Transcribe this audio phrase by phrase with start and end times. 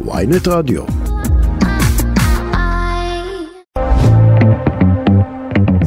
[0.00, 0.84] ויינט רדיו.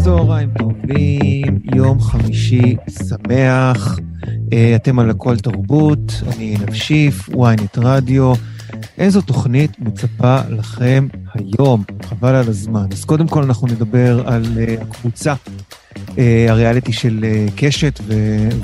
[0.04, 2.75] צהריים טובים, יום חמישי
[3.07, 3.99] שמח,
[4.54, 8.33] אה, אתם על הכל תרבות, אני נבשיף, ynet רדיו.
[8.98, 11.84] איזו תוכנית מצפה לכם היום?
[12.04, 12.86] חבל על הזמן.
[12.92, 15.34] אז קודם כל אנחנו נדבר על uh, הקבוצה,
[15.96, 16.20] uh,
[16.50, 18.00] הריאליטי של קשת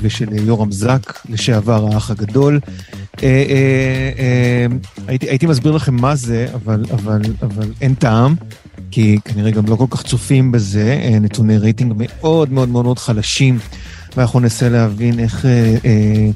[0.00, 2.60] ושל יורם זק, לשעבר האח הגדול.
[3.14, 7.22] Uh, uh, uh, הייתי, מסביר לכם מה זה, אבל,
[7.80, 8.34] אין טעם,
[8.90, 13.58] כי כנראה גם לא כל כך צופים בזה, נתוני רייטינג מאוד מאוד מאוד חלשים.
[14.16, 16.30] ואנחנו ננסה להבין איך אה, אה,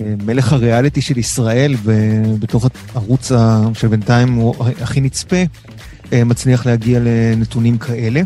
[0.00, 1.74] אה, מלך הריאליטי של ישראל
[2.40, 3.32] בתוך הערוץ
[3.74, 5.36] שבינתיים הוא הכי נצפה,
[6.12, 8.20] אה, מצליח להגיע לנתונים כאלה.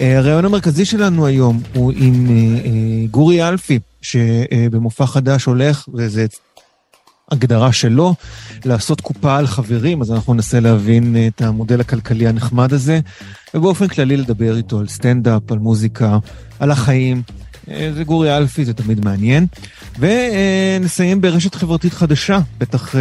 [0.00, 6.26] אה, הרעיון המרכזי שלנו היום הוא עם אה, אה, גורי אלפי, שבמופע חדש הולך, וזה
[7.30, 8.14] הגדרה שלו,
[8.64, 13.00] לעשות קופה על חברים, אז אנחנו ננסה להבין את המודל הכלכלי הנחמד הזה,
[13.54, 16.18] ובאופן כללי לדבר איתו על סטנדאפ, על מוזיקה,
[16.58, 17.22] על החיים,
[17.70, 19.46] אה, זה גורי אלפי, זה תמיד מעניין.
[19.98, 23.00] ונסיים ברשת חברתית חדשה, בטח, אה,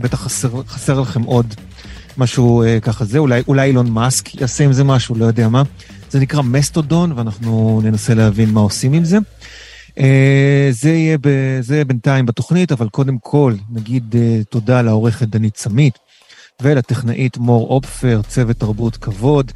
[0.00, 1.54] בטח חסר, חסר לכם עוד
[2.18, 5.62] משהו אה, ככה זה, אולי, אולי אילון מאסק יעשה עם זה משהו, לא יודע מה.
[6.10, 9.18] זה נקרא מסטודון, ואנחנו ננסה להבין מה עושים עם זה.
[10.70, 11.28] זה יהיה ב,
[11.60, 14.14] זה בינתיים בתוכנית, אבל קודם כל נגיד
[14.50, 15.98] תודה לעורכת דנית סמית
[16.62, 19.52] ולטכנאית מור אופפר, צוות תרבות כבוד,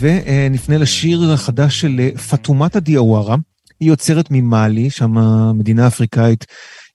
[0.00, 3.36] ונפנה לשיר החדש של פטומטה דיאווארה.
[3.80, 5.14] היא יוצרת ממאלי, שם
[5.54, 6.46] מדינה אפריקאית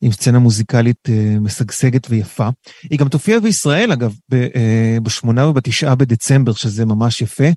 [0.02, 2.50] עם סצנה מוזיקלית אה, משגשגת ויפה.
[2.90, 7.48] היא גם תופיע בישראל, אגב, אה, בשמונה ובתשעה בדצמבר, שזה ממש יפה.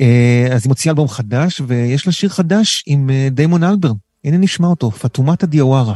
[0.00, 3.94] אה, אז היא מוציאה אלבום חדש, ויש לה שיר חדש עם דיימון אלברן.
[4.24, 5.94] הנה נשמע אותו, פטומטה דיאווארה.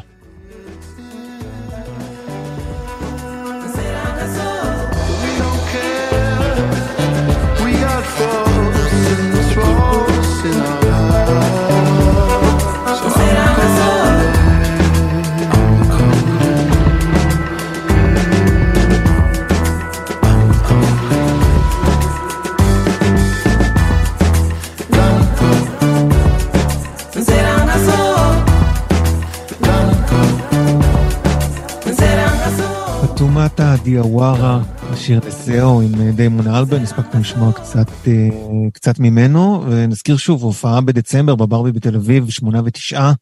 [33.45, 34.59] מטה דיאווארה,
[34.93, 40.81] השיר נסאו עם אה, דיימון אלברן, הספקנו לשמוע קצת, אה, קצת ממנו, ונזכיר שוב, הופעה
[40.81, 43.13] בדצמבר בברבי בתל אביב, שמונה ותשעה.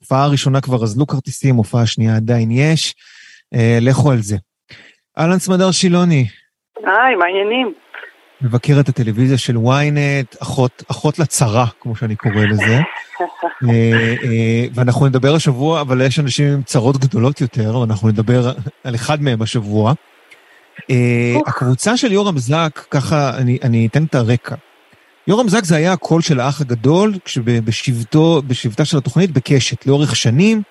[0.00, 2.94] הופעה הראשונה כבר אזלו כרטיסים, הופעה שנייה עדיין יש.
[3.54, 4.36] אה, לכו על זה.
[5.18, 6.26] אהלן סמדר שילוני.
[6.76, 7.74] היי, מה העניינים?
[8.44, 12.80] מבקרת הטלוויזיה של ynet, אחות, אחות לצרה, כמו שאני קורא לזה.
[13.68, 18.52] אה, אה, ואנחנו נדבר השבוע, אבל יש אנשים עם צרות גדולות יותר, ואנחנו נדבר
[18.84, 19.92] על אחד מהם השבוע.
[20.90, 24.54] אה, הקבוצה של יורם זק, ככה אני, אני אתן את הרקע.
[25.26, 27.14] יורם זק זה היה הקול של האח הגדול,
[27.64, 30.62] בשבתו, בשבתה של התוכנית בקשת, לאורך שנים,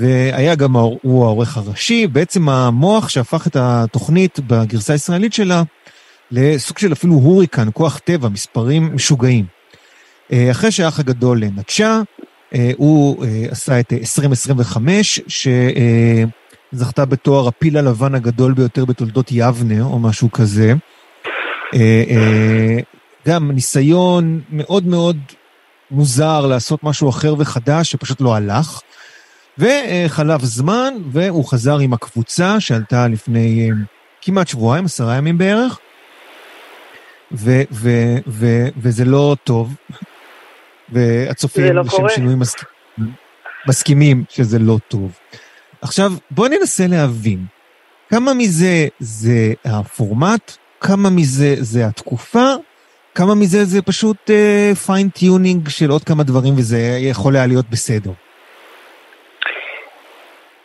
[0.00, 5.62] והיה גם, הוא העורך הראשי, בעצם המוח שהפך את התוכנית בגרסה הישראלית שלה
[6.30, 9.44] לסוג של אפילו הוריקן, כוח טבע, מספרים משוגעים.
[10.32, 12.00] אה, אחרי שהאח הגדול נטשה,
[12.54, 15.20] אה, הוא אה, עשה את 2025,
[16.72, 20.74] שזכתה בתואר הפיל הלבן הגדול ביותר בתולדות יבנה, או משהו כזה.
[23.26, 25.16] גם ניסיון מאוד מאוד
[25.90, 28.80] מוזר לעשות משהו אחר וחדש, שפשוט לא הלך.
[29.58, 33.70] וחלף זמן, והוא חזר עם הקבוצה שעלתה לפני
[34.22, 35.78] כמעט שבועיים, עשרה ימים בערך.
[37.32, 39.74] ו- ו- ו- וזה לא טוב,
[40.88, 43.12] והצופים לא לשם שינוי מסכימים,
[43.68, 45.18] מסכימים שזה לא טוב.
[45.82, 47.38] עכשיו, בואו ננסה להבין,
[48.10, 52.48] כמה מזה זה הפורמט, כמה מזה זה התקופה,
[53.14, 54.30] כמה מזה זה פשוט
[54.86, 58.10] fine tuning uh, של עוד כמה דברים וזה יכול היה להיות בסדר.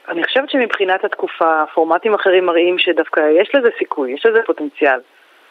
[0.09, 4.99] אני חושבת שמבחינת התקופה, פורמטים אחרים מראים שדווקא יש לזה סיכוי, יש לזה פוטנציאל.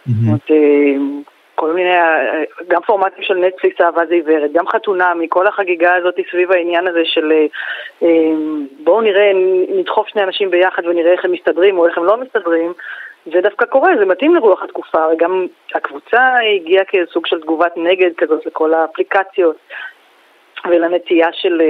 [0.06, 1.22] זאת אומרת, אה,
[1.54, 6.14] כל מיני, אה, גם פורמטים של נטפליקס אהבה זה עיוורת, גם חתונה, מכל החגיגה הזאת
[6.30, 7.32] סביב העניין הזה של
[8.02, 8.08] אה,
[8.84, 9.32] בואו נראה,
[9.68, 12.72] נדחוף שני אנשים ביחד ונראה איך הם מסתדרים או איך הם לא מסתדרים,
[13.32, 18.46] זה דווקא קורה, זה מתאים לרוח התקופה, גם הקבוצה הגיעה כסוג של תגובת נגד כזאת
[18.46, 19.56] לכל האפליקציות
[20.68, 21.62] ולנטייה של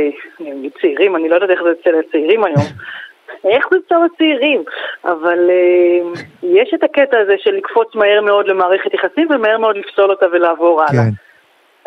[0.81, 2.67] צעירים, אני לא יודעת איך זה אצל הצעירים היום.
[3.44, 4.62] איך אצל הצעירים?
[5.05, 10.11] אבל uh, יש את הקטע הזה של לקפוץ מהר מאוד למערכת יחסים ומהר מאוד לפסול
[10.11, 11.02] אותה ולעבור הלאה.
[11.02, 11.11] כן,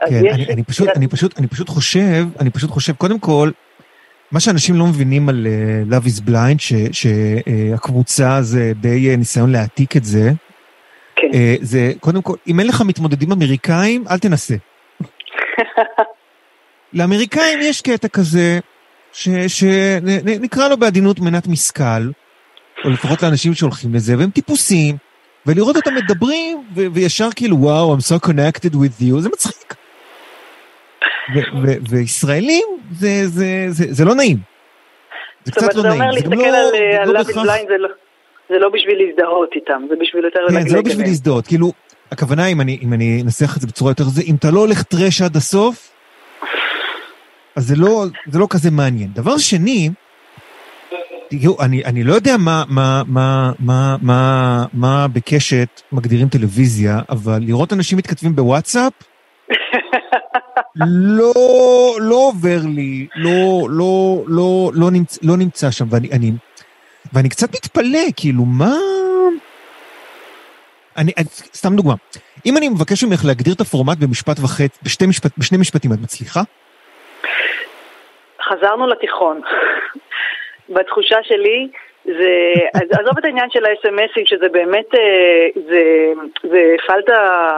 [0.09, 3.49] כן, אני, אני, פשוט, אני, פשוט, אני פשוט חושב, אני פשוט חושב, קודם כל,
[4.31, 6.59] מה שאנשים לא מבינים על uh, Love is Blind,
[6.91, 10.29] שהקבוצה uh, זה די uh, ניסיון להעתיק את זה,
[11.15, 11.27] כן.
[11.31, 14.55] uh, זה קודם כל, אם אין לך מתמודדים אמריקאים, אל תנסה.
[16.93, 18.59] לאמריקאים יש קטע כזה,
[19.47, 22.09] שנקרא לו בעדינות מנת משכל,
[22.85, 24.95] או לפחות לאנשים שהולכים לזה, והם טיפוסים,
[25.45, 29.75] ולראות אותם מדברים, וישר כאילו, וואו, I'm so connected with you, זה מצחיק.
[31.89, 34.37] וישראלים, זה, זה, זה, זה לא נעים.
[35.43, 36.11] זה קצת לא נעים.
[36.15, 37.89] זאת אומרת, זה אומר להסתכל לא- על לא is Blind, זה לא,
[38.49, 41.71] זה לא בשביל להזדהות איתם, זה בשביל יותר כן, זה לא בשביל להזדהות, כאילו,
[42.11, 42.61] הכוונה, אם
[42.93, 45.94] אני אנסח את זה בצורה יותר זה, אם אתה לא הולך טרש עד הסוף,
[47.55, 49.13] אז זה לא, זה לא כזה מעניין.
[49.13, 49.89] דבר שני,
[51.29, 57.39] תראו, אני, אני לא יודע מה, מה, מה, מה, מה, מה בקשת מגדירים טלוויזיה, אבל
[57.41, 58.93] לראות אנשים מתכתבים בוואטסאפ,
[61.17, 61.33] לא,
[61.99, 66.31] לא עובר לי, לא, לא, לא, לא, נמצ, לא נמצא שם, ואני, אני,
[67.13, 68.75] ואני קצת מתפלא, כאילו, מה...
[70.97, 71.11] אני,
[71.53, 71.93] סתם דוגמה,
[72.45, 76.41] אם אני מבקש ממך להגדיר את הפורמט במשפט וחצי, בשני, משפט, בשני משפטים, את מצליחה?
[78.49, 79.41] חזרנו לתיכון.
[80.75, 81.67] בתחושה שלי,
[82.05, 85.81] זה, עזוב את העניין של האס.אם.אסים, שזה באמת, אה, זה,
[86.43, 87.51] זה פלטה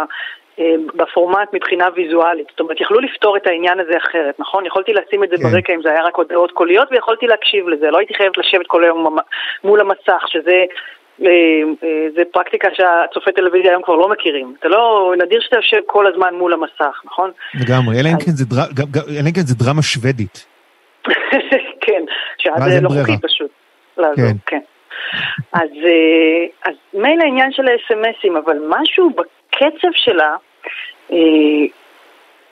[0.59, 2.47] אה, בפורמט מבחינה ויזואלית.
[2.49, 4.65] זאת אומרת, יכלו לפתור את העניין הזה אחרת, נכון?
[4.65, 5.43] יכולתי לשים את זה כן.
[5.43, 7.91] ברקע אם זה היה רק הודעות קוליות, ויכולתי להקשיב לזה.
[7.91, 9.17] לא הייתי חייבת לשבת כל היום
[9.63, 10.63] מול המסך, שזה...
[11.25, 11.61] אה,
[12.15, 14.55] זה פרקטיקה שהצופי טלוויזיה היום כבר לא מכירים.
[14.59, 17.31] אתה לא, נדיר שאתה יושב כל הזמן מול המסך, נכון?
[17.53, 18.31] לגמרי, אלא אם כן,
[19.35, 20.56] כן זה דרמה שוודית.
[21.81, 22.03] כן,
[22.69, 23.51] זה לא חוקי פשוט.
[24.15, 24.35] כן.
[24.45, 24.59] כן.
[25.53, 30.35] אז, אה, אז מילא העניין של האס.אם.אסים, אבל משהו בקצב שלה,
[31.11, 31.17] אה,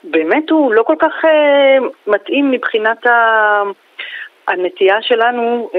[0.04, 3.06] באמת הוא לא כל כך אה, מתאים מבחינת
[4.48, 5.70] הנטייה שלנו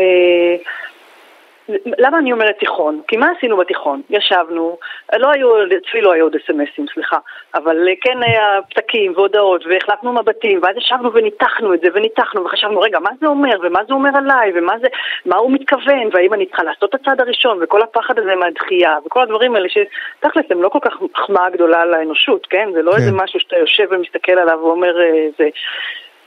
[1.97, 3.01] למה אני אומרת תיכון?
[3.07, 4.01] כי מה עשינו בתיכון?
[4.09, 4.77] ישבנו,
[5.15, 7.17] לא היו, אצלי לא היו עוד אסמסים, סליחה,
[7.55, 12.99] אבל כן היה פתקים והודעות והחלפנו מבטים, ואז ישבנו וניתחנו את זה וניתחנו וחשבנו, רגע,
[12.99, 14.87] מה זה אומר ומה זה אומר עליי ומה זה,
[15.25, 19.21] מה הוא מתכוון והאם אני צריכה לעשות את הצעד הראשון וכל הפחד הזה מהדחייה וכל
[19.21, 22.69] הדברים האלה שתכלס הם לא כל כך מחמאה גדולה לאנושות, כן?
[22.73, 22.97] זה לא כן.
[22.97, 25.49] איזה משהו שאתה יושב ומסתכל עליו ואומר, אה, זה...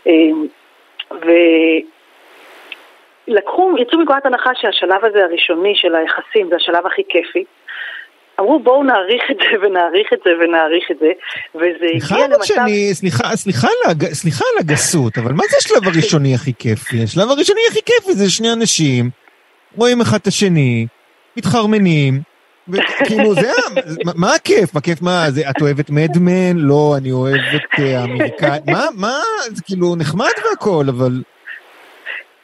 [0.06, 0.30] אה,
[1.12, 1.30] ו...
[3.30, 7.44] לקחו, יצאו מנקודת הנחה שהשלב הזה הראשוני של היחסים זה השלב הכי כיפי.
[8.40, 11.10] אמרו בואו נעריך את זה ונעריך את זה ונעריך את זה,
[11.54, 12.44] וזה הגיע למצב...
[12.44, 13.68] שאני, סליחה, סליחה,
[14.12, 17.02] סליחה על הגסות, אבל מה זה השלב הראשוני הכי כיפי?
[17.02, 19.10] השלב הראשוני הכי כיפי זה שני אנשים,
[19.76, 20.86] רואים אחד את השני,
[21.36, 22.20] מתחרמנים,
[22.68, 23.52] וכאילו זה,
[24.04, 24.76] מה הכיף?
[24.76, 26.56] הכיף מה, זה, את אוהבת מדמן?
[26.56, 29.18] לא, אני אוהבת אה, אמריקאי, מה, מה,
[29.50, 31.22] זה כאילו נחמד והכל, אבל...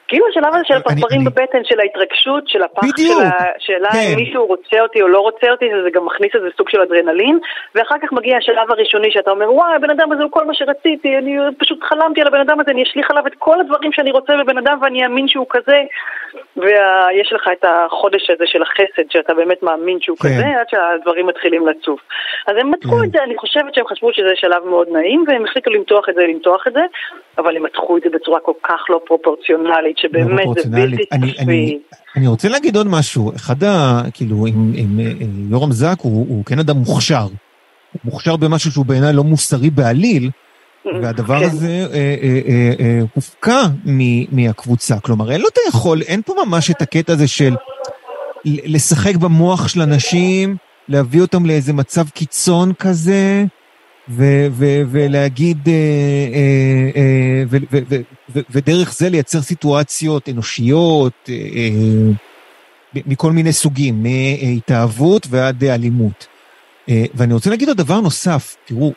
[0.08, 3.12] כאילו השלב הזה של הפרפרים בבטן, של ההתרגשות, של הפח של
[3.56, 4.17] השאלה אם כן.
[4.17, 7.38] מישהו רוצה אותי או לא רוצה אותי, זה גם מכניס איזה סוג של אדרנלין,
[7.75, 11.19] ואחר כך מגיע השללב הראשוני שאתה אומר, וואי, הבן אדם הזה הוא כל מה שרציתי,
[11.19, 14.32] אני פשוט חלמתי על הבן אדם הזה, אני אשליך עליו את כל הדברים שאני רוצה
[14.37, 15.79] בבן אדם ואני אאמין שהוא כזה,
[16.56, 20.29] ויש לך את החודש הזה של החסד, שאתה באמת מאמין שהוא כן.
[20.29, 22.00] כזה, עד שהדברים מתחילים לצוף.
[22.47, 23.05] אז הם מתחו כן.
[23.05, 26.23] את זה, אני חושבת שהם חשבו שזה שלב מאוד נעים, והם החליטו למתוח את זה,
[26.26, 26.85] למתוח את זה,
[27.38, 29.96] אבל הם מתחו את זה בצורה כל כך לא פרופורציונלית.
[29.97, 31.79] שבאמת זה בלתי צפוי.
[32.17, 34.03] אני רוצה להגיד עוד משהו, אחד ה...
[34.15, 37.23] כאילו, עם, עם, עם יורם זק הוא, הוא כן אדם מוכשר.
[37.93, 40.31] הוא מוכשר במשהו שהוא בעיניי לא מוסרי בעליל,
[41.03, 41.47] והדבר כן.
[41.47, 43.62] הזה אה, אה, אה, אה, הופקע
[44.33, 45.00] מהקבוצה.
[45.00, 47.57] כלומר, אין לו את היכול, אין פה ממש את הקטע הזה של
[48.45, 50.57] לשחק במוח של אנשים,
[50.88, 53.45] להביא אותם לאיזה מצב קיצון כזה,
[54.09, 58.01] ו- ו- ולהגיד, אה, אה, אה, ו- ו- ו-
[58.35, 61.31] ו- ודרך זה לייצר סיטואציות אנושיות
[62.95, 66.27] מכל מיני סוגים, מהתאהבות ועד אלימות.
[66.89, 68.93] ואני רוצה להגיד עוד דבר נוסף, תראו,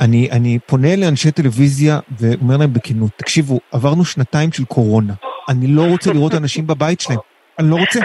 [0.00, 5.14] אני, אני פונה לאנשי טלוויזיה ואומר להם בכנות, תקשיבו, עברנו שנתיים של קורונה,
[5.48, 7.18] אני לא רוצה לראות אנשים בבית שלהם,
[7.58, 8.00] אני לא רוצה.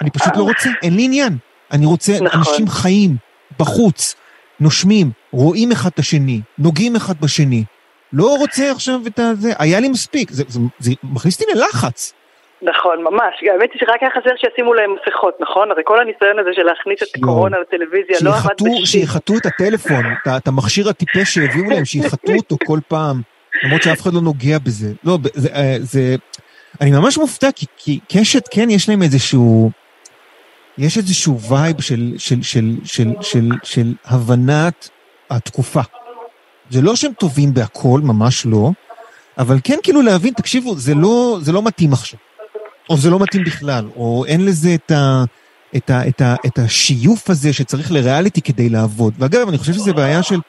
[0.00, 1.36] אני פשוט לא רוצה, אין לי עניין.
[1.72, 2.40] אני רוצה נכון.
[2.40, 3.16] אנשים חיים,
[3.58, 4.14] בחוץ.
[4.60, 7.64] נושמים, רואים אחד את השני, נוגעים אחד בשני.
[8.12, 12.14] לא רוצה עכשיו את הזה, היה לי מספיק, זה, זה, זה מכניס אותי ללחץ.
[12.62, 13.34] נכון, ממש.
[13.52, 15.70] האמת היא שרק היה חסר שישימו להם מסכות, נכון?
[15.70, 18.86] הרי כל הניסיון הזה של להכניס את הקורונה לטלוויזיה לא עבד בשיט.
[18.86, 20.04] שיחטאו את הטלפון,
[20.36, 23.20] את המכשיר הטיפש שהביאו להם, שיחטאו אותו כל פעם,
[23.62, 24.88] למרות שאף אחד לא נוגע בזה.
[25.04, 26.16] לא, זה, אה, זה...
[26.80, 29.70] אני ממש מופתע, כי, כי קשת כן יש להם איזשהו...
[30.78, 34.88] יש איזשהו וייב של, של, של, של, של, של הבנת
[35.30, 35.80] התקופה.
[36.70, 38.70] זה לא שהם טובים בהכל, ממש לא,
[39.38, 42.18] אבל כן כאילו להבין, תקשיבו, זה לא, זה לא מתאים עכשיו.
[42.90, 45.24] או זה לא מתאים בכלל, או אין לזה את, ה,
[45.76, 49.14] את, ה, את, ה, את השיוף הזה שצריך לריאליטי כדי לעבוד.
[49.18, 50.40] ואגב, אני חושב שזו בעיה של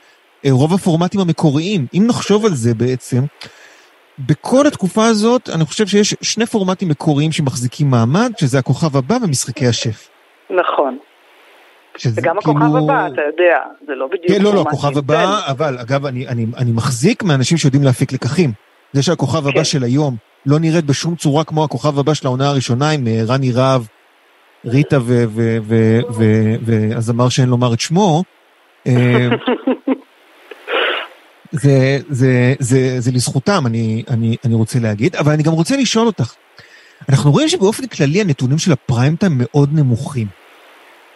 [0.45, 1.87] אה, רוב הפורמטים המקוריים.
[1.93, 3.25] אם נחשוב על זה בעצם,
[4.19, 9.67] בכל התקופה הזאת, אני חושב שיש שני פורמטים מקוריים שמחזיקים מעמד, שזה הכוכב הבא ומשחקי
[9.67, 10.09] השף.
[10.49, 10.97] נכון.
[12.15, 12.57] וגם כאילו...
[12.57, 14.27] הכוכב הבא, אתה יודע, זה לא בדיוק...
[14.27, 18.51] כן, לא, לא, הכוכב הבא, אבל אגב, אני, אני, אני מחזיק מאנשים שיודעים להפיק לקחים.
[18.93, 19.49] זה שהכוכב כן.
[19.49, 20.15] הבא של היום
[20.45, 23.81] לא נראית בשום צורה כמו הכוכב הבא של העונה הראשונה עם אה, רני רהב,
[24.65, 24.97] ריטה
[26.61, 28.23] והזמר שאין לומר את שמו.
[28.87, 29.27] אה,
[31.51, 36.07] זה, זה, זה, זה לזכותם, אני, אני, אני רוצה להגיד, אבל אני גם רוצה לשאול
[36.07, 36.33] אותך.
[37.09, 40.38] אנחנו רואים שבאופן כללי הנתונים של הפריים טיים מאוד נמוכים.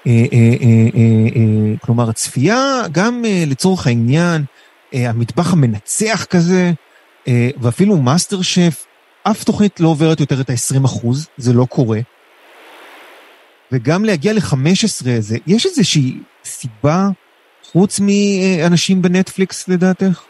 [0.08, 4.42] אה, כלומר, הצפייה, גם לצורך העניין,
[4.94, 6.72] המטבח המנצח כזה,
[7.62, 8.86] ואפילו מאסטר שף,
[9.24, 12.00] אף תוכנית לא עוברת יותר את ה-20 אחוז, זה לא קורה.
[13.72, 17.00] וגם להגיע ל-15 זה, יש איזושהי סיבה
[17.64, 20.24] חוץ מאנשים בנטפליקס לדעתך?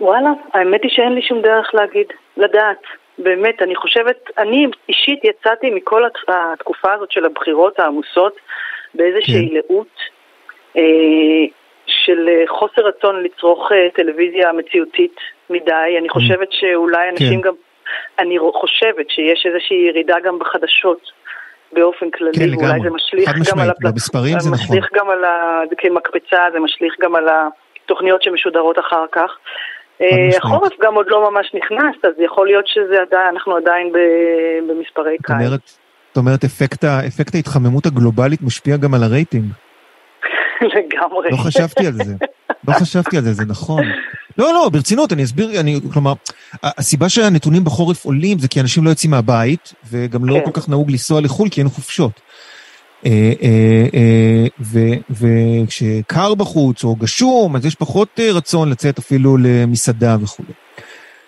[0.00, 2.82] וואלה, האמת היא שאין לי שום דרך להגיד, לדעת.
[3.18, 8.36] באמת, אני חושבת, אני אישית יצאתי מכל התקופה הזאת של הבחירות העמוסות
[8.94, 9.54] באיזושהי כן.
[9.54, 10.18] לאות.
[10.76, 11.46] אה,
[11.88, 15.16] של חוסר רצון לצרוך אה, טלוויזיה מציאותית
[15.50, 15.98] מדי.
[15.98, 17.48] אני חושבת שאולי אנשים כן.
[17.48, 17.54] גם...
[18.18, 21.00] אני חושבת שיש איזושהי ירידה גם בחדשות
[21.72, 22.80] באופן כללי, כן, ואולי לגמרי.
[22.82, 23.92] זה משליך גם על הפלט...
[23.92, 24.66] במספרים זה נכון.
[24.66, 25.60] משליך גם על ה...
[25.78, 29.38] כמקפצה, זה משליך גם על התוכניות שמשודרות אחר כך.
[30.02, 33.92] אה, החורף גם עוד לא ממש נכנס, אז יכול להיות שאנחנו עדיין
[34.68, 35.78] במספרי קיץ.
[36.08, 39.44] זאת אומרת, אפקט, אפקט ההתחממות הגלובלית משפיע גם על הרייטינג.
[40.74, 41.30] לגמרי.
[41.30, 42.14] לא חשבתי על זה,
[42.68, 43.82] לא חשבתי על זה, זה נכון.
[44.38, 46.12] לא, לא, ברצינות, אני אסביר, אני, כלומר,
[46.62, 50.44] הסיבה שהנתונים בחורף עולים זה כי אנשים לא יוצאים מהבית, וגם לא כן.
[50.44, 52.20] כל כך נהוג לנסוע לחו"ל כי אין חופשות.
[53.06, 60.42] אה, אה, אה, וכשקר בחוץ או גשום, אז יש פחות רצון לצאת אפילו למסעדה וכו'.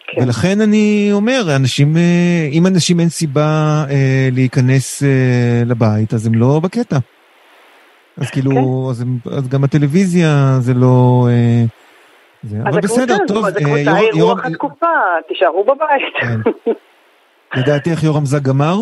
[0.07, 0.23] כן.
[0.23, 1.97] ולכן אני אומר, אנשים,
[2.53, 3.85] אם אנשים אין סיבה
[4.33, 5.03] להיכנס
[5.67, 6.99] לבית, אז הם לא בקטע.
[8.21, 8.91] אז כאילו, כן.
[8.91, 9.05] אז,
[9.37, 11.27] אז גם הטלוויזיה זה לא...
[11.31, 11.65] אה,
[12.43, 13.45] זה, אבל בסדר, טוב.
[13.45, 14.87] אז הקבוצה היא רוח התקופה,
[15.29, 16.15] תישארו בבית.
[16.21, 16.71] כן.
[17.61, 18.77] לדעתי איך יורם זק גמר?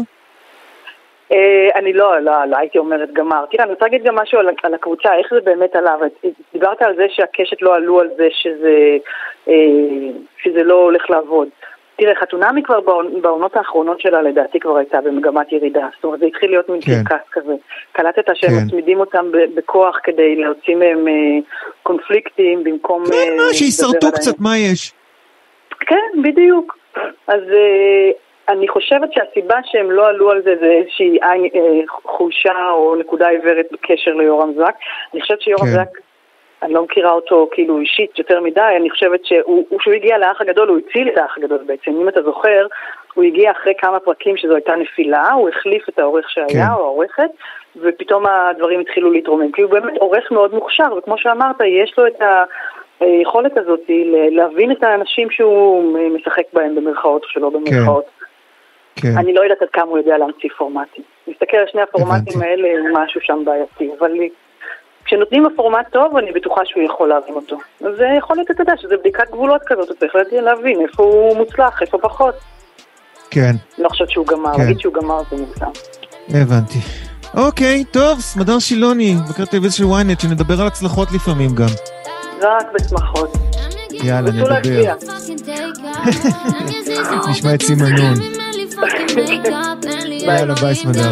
[1.32, 3.44] אה, אני לא, לא, לא הייתי אומרת גמר.
[3.50, 5.94] תראה, אני רוצה להגיד גם משהו על, על הקבוצה, איך זה באמת עלה.
[6.52, 8.96] דיברת על זה שהקשת לא עלו על זה שזה,
[9.48, 9.54] אה,
[10.42, 11.48] שזה לא הולך לעבוד.
[11.96, 12.80] תראה, חתונמי כבר
[13.20, 15.86] בעונות האחרונות שלה לדעתי כבר הייתה במגמת ירידה.
[15.94, 17.04] זאת אומרת, זה התחיל להיות מין כן.
[17.04, 17.52] קרקס כזה.
[17.92, 18.56] קלטת שהם כן.
[18.66, 21.12] מצמידים אותם בכוח כדי להוציא מהם אה,
[21.82, 23.04] קונפליקטים במקום...
[23.06, 24.92] כן, מה, שישרטו קצת, מה יש?
[25.80, 26.78] כן, בדיוק.
[27.26, 27.40] אז
[28.48, 33.28] אני חושבת שהסיבה שהם לא עלו על זה זה איזושהי עין, אה, חולשה או נקודה
[33.28, 34.74] עיוורת בקשר ליורם זק.
[35.14, 35.72] אני חושבת שיורם כן.
[35.72, 35.98] זק
[36.62, 40.78] אני לא מכירה אותו כאילו אישית יותר מדי, אני חושבת שהוא הגיע לאח הגדול, הוא
[40.78, 41.90] הציל את האח הגדול בעצם.
[41.90, 42.66] אם אתה זוכר,
[43.14, 46.72] הוא הגיע אחרי כמה פרקים שזו הייתה נפילה, הוא החליף את העורך שהיה, כן.
[46.72, 47.30] או העורכת,
[47.76, 49.52] ופתאום הדברים התחילו להתרומם.
[49.52, 52.22] כי הוא באמת עורך מאוד מוכשר, וכמו שאמרת, יש לו את
[53.00, 53.80] היכולת הזאת
[54.30, 58.04] להבין את האנשים שהוא משחק בהם במרכאות או שלא במרכאות.
[58.04, 58.17] כן.
[59.00, 59.18] כן.
[59.18, 61.04] אני לא יודעת עד כמה הוא יודע להמציא פורמטים.
[61.28, 62.46] נסתכל על שני הפורמטים הבנתי.
[62.46, 64.10] האלה, משהו שם בעייתי, אבל
[65.04, 67.56] כשנותנים לו פורמט טוב, אני בטוחה שהוא יכול להבין אותו.
[67.56, 71.36] אז זה יכול להיות, אתה יודע, שזה בדיקת גבולות כזאת, אתה צריך להבין איפה הוא
[71.36, 72.34] מוצלח, איפה פחות.
[73.30, 73.52] כן.
[73.78, 74.60] לא חושבת שהוא גמר, כן.
[74.60, 75.70] להגיד שהוא גמר זה מוגזם.
[76.28, 76.78] הבנתי.
[77.36, 81.66] אוקיי, טוב, סמדר שילוני, מבקר טלוויזיה של ynet, שנדבר על הצלחות לפעמים גם.
[82.40, 83.32] רק בשמחות.
[83.92, 84.94] יאללה, נדבר.
[87.30, 88.14] נשמע את סימנון.
[90.28, 91.10] יאללה, ביי סמדר.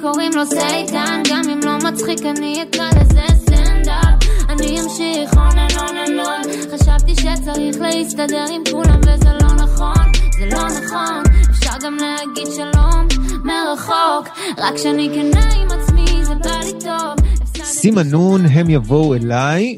[0.00, 4.24] קוראים לו סייטן, גם אם לא מצחיק אני אקרא לזה סטנדאפ.
[4.48, 6.74] אני אמשיך on and on and on.
[6.74, 11.22] חשבתי שצריך להסתדר עם כולם וזה לא נכון, זה לא נכון.
[11.50, 13.06] אפשר גם להגיד שלום
[13.44, 14.28] מרחוק,
[14.58, 17.39] רק כשאני כנה עם עצמי זה בא לי טוב.
[17.62, 19.76] סימה נון, הם יבואו אליי,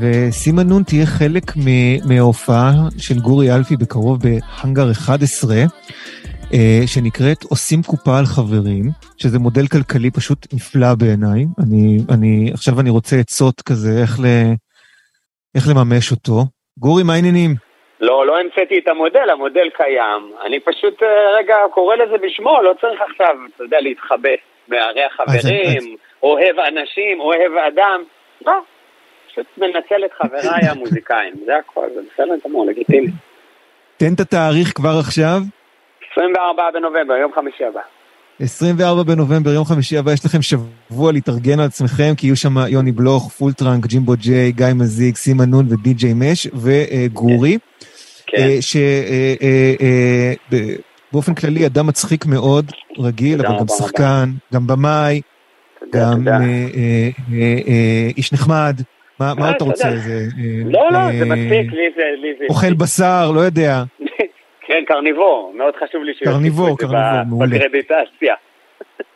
[0.00, 1.46] וסימה נון תהיה חלק
[2.08, 5.54] מההופעה של גורי אלפי בקרוב בהאנגר 11.
[6.54, 8.84] אה, שנקראת עושים קופה על חברים,
[9.20, 11.40] שזה מודל כלכלי פשוט נפלא בעיניי.
[11.62, 14.26] אני, אני, עכשיו אני רוצה עצות כזה, איך, ל,
[15.56, 16.36] איך לממש אותו.
[16.78, 17.50] גורי, מה העניינים?
[18.00, 20.22] לא, לא המצאתי את המודל, המודל קיים.
[20.46, 24.36] אני פשוט אה, רגע קורא לזה בשמו, לא צריך עכשיו, אתה יודע, להתחבא.
[24.68, 26.11] מארח חברים, אז...
[26.22, 28.02] אוהב אנשים, אוהב אדם.
[28.46, 28.52] לא.
[29.32, 33.10] פשוט מנצל את חבריי המוזיקאים, זה הכל, זה בסדר גמור, לגיטימי.
[33.96, 35.38] תן את התאריך כבר עכשיו.
[36.12, 37.80] 24 בנובמבר, יום חמישי הבא.
[38.40, 42.92] 24 בנובמבר, יום חמישי הבא, יש לכם שבוע להתארגן על עצמכם, כי יהיו שם יוני
[42.92, 47.58] בלוך, Full Trunk, ג'ימבו ג'יי, גיא מזיק, סימה נון ודי.ג'יי מש וגורי.
[48.26, 48.42] כן.
[48.42, 48.56] אה,
[51.10, 55.20] שבאופן אה, אה, כללי אדם מצחיק מאוד, רגיל, אבל גם שחקן, גם במאי,
[55.94, 56.42] גם
[58.16, 58.74] איש נחמד.
[59.20, 59.88] מה אתה רוצה?
[60.64, 62.44] לא, לא, זה מצחיק, לי זה...
[62.48, 63.82] אוכל בשר, לא יודע.
[64.66, 67.58] כן, קרניבור, מאוד חשוב לי קרניבור, קרניבור, מעולה.
[67.58, 68.34] בקרדיטציה.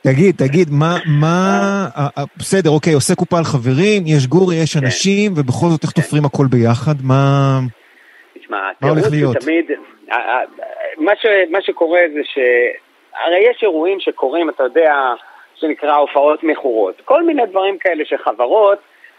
[0.01, 4.77] תגיד, תגיד, מה, מה, אה, אה, בסדר, אוקיי, עושה קופה על חברים, יש גורי, יש
[4.77, 4.85] כן.
[4.85, 6.03] אנשים, ובכל זאת איך כן.
[6.03, 6.95] תופרים הכל ביחד?
[7.05, 7.61] מה,
[8.51, 9.37] מה הולך להיות?
[9.37, 9.71] תמיד,
[11.51, 12.39] מה שקורה זה ש...
[13.25, 14.93] הרי יש אירועים שקורים, אתה יודע,
[15.61, 17.01] שנקרא הופעות מכורות.
[17.05, 18.79] כל מיני דברים כאלה שחברות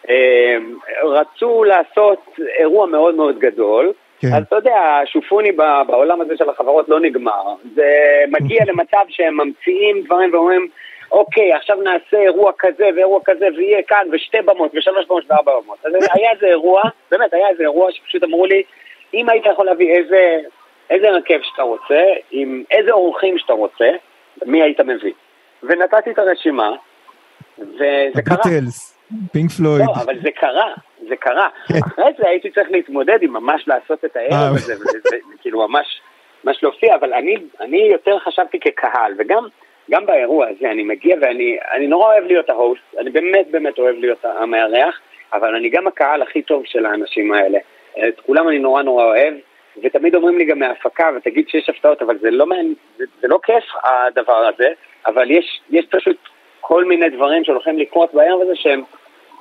[0.09, 0.57] אה,
[1.03, 4.27] רצו לעשות אירוע מאוד מאוד גדול, כן.
[4.27, 5.51] אז אתה יודע, שופוני
[5.87, 7.43] בעולם הזה של החברות לא נגמר.
[7.75, 10.67] זה מגיע למצב שהם ממציאים דברים ואומרים,
[11.11, 15.77] אוקיי, עכשיו נעשה אירוע כזה ואירוע כזה ויהיה כאן ושתי במות ושלוש במות וארבע במות.
[15.85, 18.63] אז היה איזה אירוע, באמת היה איזה אירוע שפשוט אמרו לי,
[19.13, 20.39] אם היית יכול להביא איזה,
[20.89, 23.89] איזה הרכב שאתה רוצה, עם איזה אורחים שאתה רוצה,
[24.45, 25.13] מי היית מביא?
[25.63, 26.71] ונתתי את הרשימה,
[27.59, 28.37] וזה קרה.
[28.43, 28.97] הביטלס,
[29.31, 29.85] פינק פלויד.
[29.85, 30.73] לא, אבל זה קרה,
[31.09, 31.49] זה קרה.
[31.67, 31.79] כן.
[31.87, 34.49] אחרי זה הייתי צריך להתמודד עם ממש לעשות את הערב אה.
[34.49, 34.73] הזה,
[35.33, 36.01] וכאילו ממש,
[36.43, 39.47] ממש להופיע, אבל אני, אני יותר חשבתי כקהל, וגם
[39.91, 43.95] גם באירוע הזה אני מגיע ואני אני נורא אוהב להיות ההוסט, אני באמת באמת אוהב
[43.95, 44.99] להיות המארח,
[45.33, 47.59] אבל אני גם הקהל הכי טוב של האנשים האלה.
[48.07, 49.33] את כולם אני נורא נורא אוהב,
[49.83, 52.45] ותמיד אומרים לי גם מההפקה, ותגיד שיש הפתעות, אבל זה לא,
[52.97, 54.69] זה, זה לא כיף הדבר הזה,
[55.07, 56.17] אבל יש, יש פשוט
[56.61, 58.81] כל מיני דברים שהולכים לקרות בערב הזה שהם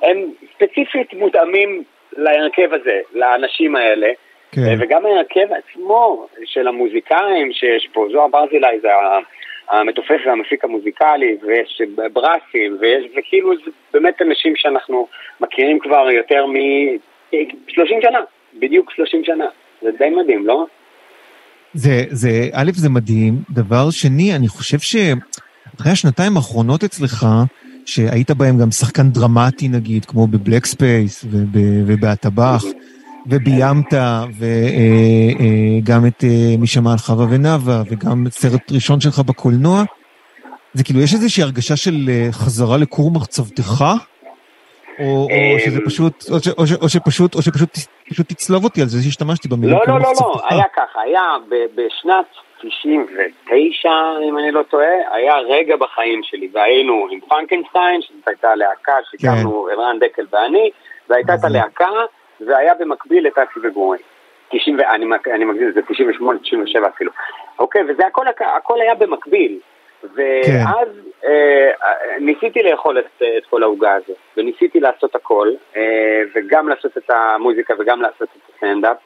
[0.01, 1.83] הם ספציפית מותאמים
[2.17, 4.07] להרכב הזה, לאנשים האלה.
[4.51, 4.75] כן.
[4.79, 8.87] וגם ההרכב עצמו של המוזיקאים שיש פה, זוהר ברזילי זה
[9.69, 11.81] המתופף והמפיק המוזיקלי, ויש
[12.13, 15.07] ברסים, ויש, וכאילו זה באמת אנשים שאנחנו
[15.41, 18.19] מכירים כבר יותר מ-30 שנה,
[18.59, 19.45] בדיוק 30 שנה.
[19.81, 20.65] זה די מדהים, לא?
[21.73, 23.33] זה, זה, א', זה מדהים.
[23.49, 24.77] דבר שני, אני חושב
[25.75, 27.27] שאחרי השנתיים האחרונות אצלך,
[27.85, 31.25] שהיית בהם גם שחקן דרמטי נגיד, כמו ב Black Space
[31.85, 32.63] ובהטבח,
[33.27, 33.93] וביימת,
[34.37, 36.23] וגם את
[36.57, 39.83] מי שמע על חווה ונאווה, וגם סרט ראשון שלך בקולנוע.
[40.73, 43.85] זה כאילו, יש איזושהי הרגשה של חזרה לכור מחצבתך?
[44.99, 47.77] או, או שזה פשוט, או, ש, או, ש, או שפשוט, או שפשוט
[48.09, 49.77] פשוט תצלוב אותי על זה שהשתמשתי במילים.
[49.77, 51.21] לא, לא, לא, לא, היה ככה, היה
[51.75, 52.25] בשנת
[52.57, 53.89] 99,
[54.29, 59.63] אם אני לא טועה, היה רגע בחיים שלי, והיינו עם פרנקנשטיין, שזאת הייתה להקה שהקמנו
[59.63, 59.73] כן.
[59.73, 60.71] ערן דקל ואני,
[61.09, 61.91] והייתה את הלהקה,
[62.41, 63.97] והיה במקביל את אסי וגורי.
[64.49, 67.11] 90, אני, אני מגזים, זה 98, 97 אפילו.
[67.59, 69.59] אוקיי, וזה הכל, הכל היה במקביל.
[70.03, 70.87] ואז
[71.21, 71.29] כן.
[71.29, 71.69] אה,
[72.19, 77.73] ניסיתי לאכול את, את כל העוגה הזאת, וניסיתי לעשות הכל, אה, וגם לעשות את המוזיקה
[77.79, 78.97] וגם לעשות את הסטנדאפ,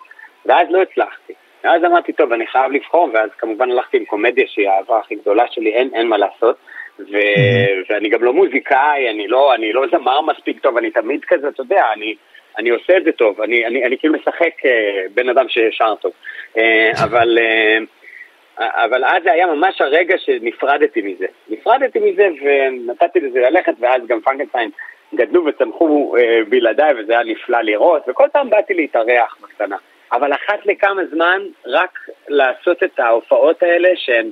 [0.46, 1.34] ואז לא הצלחתי.
[1.64, 5.44] ואז אמרתי, טוב, אני חייב לבחור, ואז כמובן הלכתי עם קומדיה שהיא האהבה הכי גדולה
[5.52, 6.56] שלי, אין, אין מה לעשות.
[7.00, 7.04] ו...
[7.04, 7.86] Mm-hmm.
[7.90, 11.62] ואני גם לא מוזיקאי, אני לא, אני לא זמר מספיק טוב, אני תמיד כזה, אתה
[11.62, 12.16] יודע, אני,
[12.58, 14.68] אני עושה את זה טוב, אני, אני, אני כאילו משחק uh,
[15.14, 16.12] בן אדם ששר טוב.
[16.56, 16.60] Uh,
[17.06, 21.26] אבל, uh, אבל אז זה היה ממש הרגע שנפרדתי מזה.
[21.50, 24.70] נפרדתי מזה ונתתי לזה ללכת, ואז גם פנקנטיין
[25.16, 29.78] גדלו וצמחו uh, בלעדיי, וזה היה נפלא לראות, וכל פעם באתי להתארח בקטנה.
[30.12, 34.32] אבל אחת לכמה זמן רק לעשות את ההופעות האלה שהן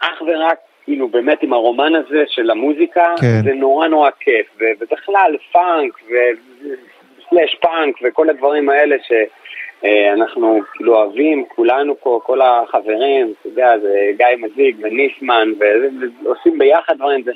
[0.00, 3.42] אך ורק, כאילו באמת עם הרומן הזה של המוזיקה, כן.
[3.44, 12.00] זה נורא נורא כיף, ובכלל פאנק וסלאש פאנק וכל הדברים האלה שאנחנו כאילו אוהבים, כולנו
[12.00, 15.48] פה, כל החברים, אתה יודע, זה גיא מזיג וניסמן,
[16.22, 17.32] ועושים ביחד דברים, זה,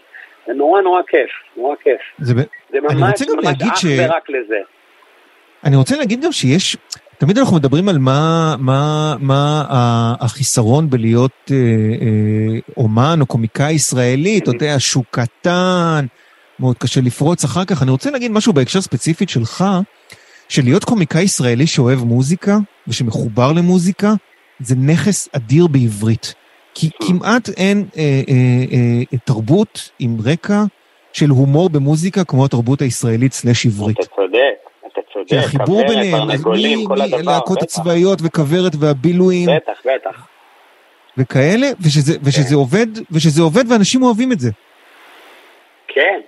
[0.47, 2.01] זה נורא נורא כיף, נורא כיף.
[2.19, 2.35] זה,
[2.71, 3.85] זה ממש ממש אך ש...
[3.99, 4.59] ורק לזה.
[5.65, 6.77] אני רוצה להגיד גם שיש,
[7.25, 9.65] תמיד אנחנו מדברים על מה, מה, מה
[10.21, 16.07] החיסרון בלהיות אה, אה, אומן או קומיקאי ישראלי, אתה יודע, שוק קטן,
[16.61, 17.83] מאוד קשה לפרוץ אחר כך.
[17.83, 19.65] אני רוצה להגיד משהו בהקשר ספציפית שלך,
[20.49, 22.59] שלהיות קומיקאי ישראלי שאוהב מוזיקה
[22.89, 24.13] ושמחובר למוזיקה,
[24.61, 26.35] זה נכס אדיר בעברית.
[26.75, 28.35] כי כמעט אין אה, אה,
[29.13, 30.63] אה, תרבות עם רקע
[31.13, 33.97] של הומור במוזיקה כמו התרבות הישראלית סלאש עברית.
[34.01, 34.64] אתה צודק.
[35.25, 39.49] צודק, שהחיבור ביניהם, אז מי, מהלהקות הצבאיות וכוורת והבילויים.
[39.57, 40.27] בטח, בטח.
[41.19, 42.55] וכאלה, ושזה, ושזה כן.
[42.55, 44.51] עובד, ושזה עובד ואנשים אוהבים את זה.
[45.89, 46.21] כן,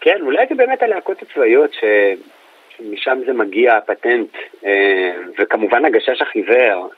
[0.00, 1.84] כן, אולי זה באמת הלהקות הצבאיות ש...
[2.90, 4.28] משם זה מגיע הפטנט,
[4.66, 6.88] אה, וכמובן הגשש החיוור.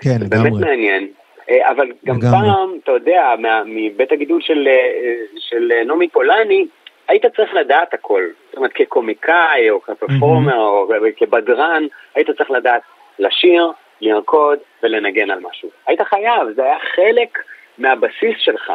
[0.00, 0.28] כן, לגמרי.
[0.28, 1.08] זה באמת מעניין.
[1.50, 2.30] אה, אבל גם לגמרי.
[2.30, 3.34] פעם, אתה יודע,
[3.66, 6.66] מבית הגידול של, אה, של נעמי פולני,
[7.08, 8.22] היית צריך לדעת הכל.
[8.48, 10.92] זאת אומרת, כקומיקאי, או כפרפורמר, mm-hmm.
[10.92, 11.82] או כבדרן,
[12.14, 12.82] היית צריך לדעת
[13.18, 15.68] לשיר, לרקוד ולנגן על משהו.
[15.86, 17.38] היית חייב, זה היה חלק
[17.78, 18.72] מהבסיס שלך.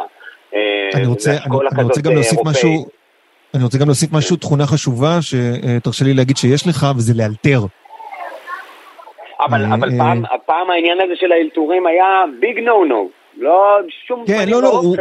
[0.94, 2.86] אני רוצה, אני, אני רוצה גם להוסיף משהו,
[3.54, 7.60] אני רוצה גם להוסיף משהו, תכונה חשובה, שתרשה לי להגיד שיש לך, וזה לאלתר.
[9.40, 13.78] אבל, אה, אבל אה, פעם, הפעם העניין הזה של האלתורים היה ביג נו נו, לא
[14.06, 14.96] שום כן, לא, לא, הוא,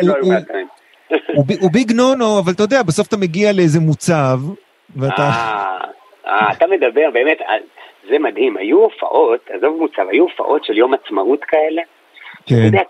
[1.09, 4.37] הוא, הוא, ביג נו נו, אבל אתה יודע, בסוף אתה מגיע לאיזה מוצב,
[4.95, 5.21] ואתה...
[5.21, 5.77] אה,
[6.27, 7.37] אה, אתה מדבר, באמת,
[8.09, 11.81] זה מדהים, היו הופעות, עזוב מוצב, היו הופעות של יום עצמאות כאלה.
[12.45, 12.55] כן.
[12.55, 12.83] אתה יודע,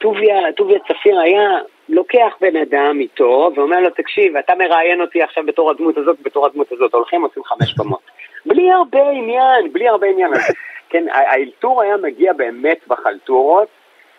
[0.56, 1.50] טוביה צפיר היה
[1.90, 6.46] לוקח בן אדם איתו ואומר לו, תקשיב, אתה מראיין אותי עכשיו בתור הדמות הזאת, בתור
[6.46, 8.02] הדמות הזאת, הולכים, עושים חמש במות.
[8.46, 10.32] בלי הרבה עניין, בלי הרבה עניין.
[10.90, 13.68] כן, האלתור היה מגיע באמת בחלטורות,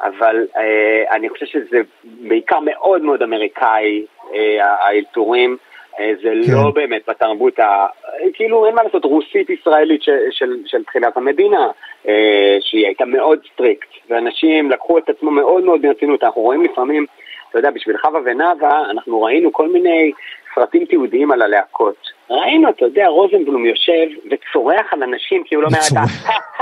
[0.00, 5.56] אבל אה, אני חושב שזה בעיקר מאוד מאוד אמריקאי, אה, האלתורים.
[6.00, 6.52] אה, זה כן.
[6.52, 7.86] לא באמת בתרבות, ה...
[8.32, 11.70] כאילו אין מה לעשות, רוסית-ישראלית של, של, של תחילת המדינה,
[12.08, 17.06] אה, שהיא הייתה מאוד strict, ואנשים לקחו את עצמו מאוד מאוד ברצינות, אנחנו רואים לפעמים
[17.50, 20.12] אתה יודע, בשביל חווה ונאווה, אנחנו ראינו כל מיני
[20.54, 21.96] סרטים תיעודיים על הלהקות.
[22.30, 26.04] ראינו, אתה יודע, רוזנבלום יושב וצורח על אנשים, כי הוא לא ה...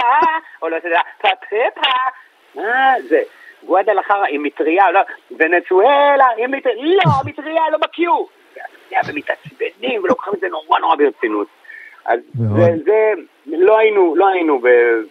[0.63, 1.81] או לא, אתה יודע, פאפפה,
[2.57, 3.21] מה זה?
[3.67, 8.37] גואדה לחרא עם מטריה, לא, ונצואלה עם מטריה, לא, מטריה לא בקיו.
[9.07, 11.47] ומתעצבנים ולוקחים את זה נורא נורא ברצינות.
[12.07, 13.13] אז זה, זה,
[13.47, 14.61] לא היינו, לא היינו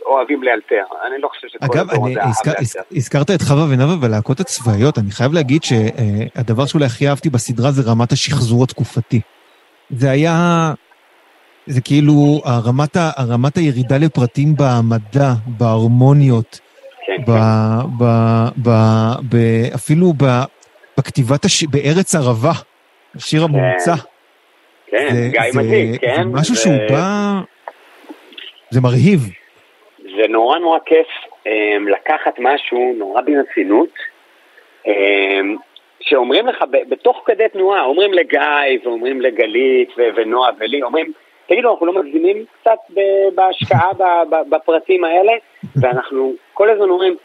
[0.05, 2.51] אוהבים לאלתר, אני לא חושב שכל אגב, אני, הזכר,
[2.91, 7.91] הזכרת את חווה ונאווה והלהקות הצבאיות, אני חייב להגיד שהדבר שאולי הכי אהבתי בסדרה זה
[7.91, 9.21] רמת השחזור התקופתי.
[9.89, 10.34] זה היה,
[11.65, 16.60] זה כאילו הרמת, הרמת הירידה לפרטים במדע, בהרמוניות,
[17.06, 17.32] כן, ב, כן.
[18.00, 18.04] ב,
[18.63, 18.72] ב,
[19.30, 19.36] ב,
[19.76, 20.26] אפילו ב,
[20.98, 21.63] בכתיבת, הש...
[21.63, 22.52] בארץ ערבה,
[23.15, 23.46] השיר כן.
[23.46, 23.94] המומצא.
[24.88, 26.15] כן, זה, גיא מדהים, כן?
[26.15, 26.58] זה משהו ו...
[26.58, 27.41] שהוא בא...
[28.70, 29.20] זה מרהיב.
[29.98, 33.94] זה נורא נורא כיף um, לקחת משהו נורא ברצינות,
[34.86, 34.89] um,
[36.00, 38.39] שאומרים לך בתוך כדי תנועה, אומרים לגיא
[38.84, 41.12] ואומרים לגלית ונועה ולי, אומרים,
[41.47, 42.79] תגידו, אנחנו לא מגזימים קצת
[43.36, 43.89] בהשקעה
[44.49, 45.34] בפרטים האלה?
[45.81, 47.15] ואנחנו כל הזמן אומרים,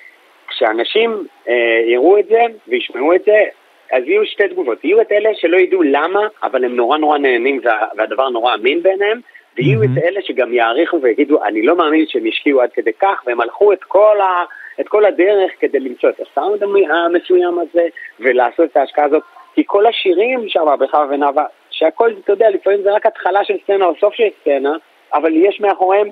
[0.49, 1.51] כשאנשים uh,
[1.87, 3.45] יראו את זה וישמעו את זה,
[3.93, 7.61] אז יהיו שתי תגובות, יהיו את אלה שלא ידעו למה, אבל הם נורא נורא נהנים
[7.65, 9.21] וה, והדבר נורא אמין בעיניהם,
[9.57, 9.99] ויהיו mm-hmm.
[9.99, 13.73] את אלה שגם יעריכו ויגידו, אני לא מאמין שהם השקיעו עד כדי כך, והם הלכו
[13.73, 14.45] את כל, ה,
[14.81, 17.89] את כל הדרך כדי למצוא את הסאונד המסוים הזה,
[18.21, 19.23] ולעשות את ההשקעה הזאת,
[19.55, 21.45] כי כל השירים שם בחווה ונאווה,
[21.81, 24.77] שהכל, אתה יודע, לפעמים זה רק התחלה של סצנה או סוף של סצנה,
[25.13, 26.09] אבל יש מאחוריהם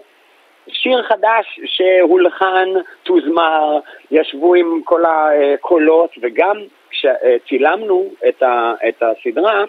[0.69, 2.69] שיר חדש שהולחן,
[3.03, 3.79] תוזמר,
[4.11, 6.57] ישבו עם כל הקולות, וגם
[6.91, 9.65] כשצילמנו את, ה, את הסדרה,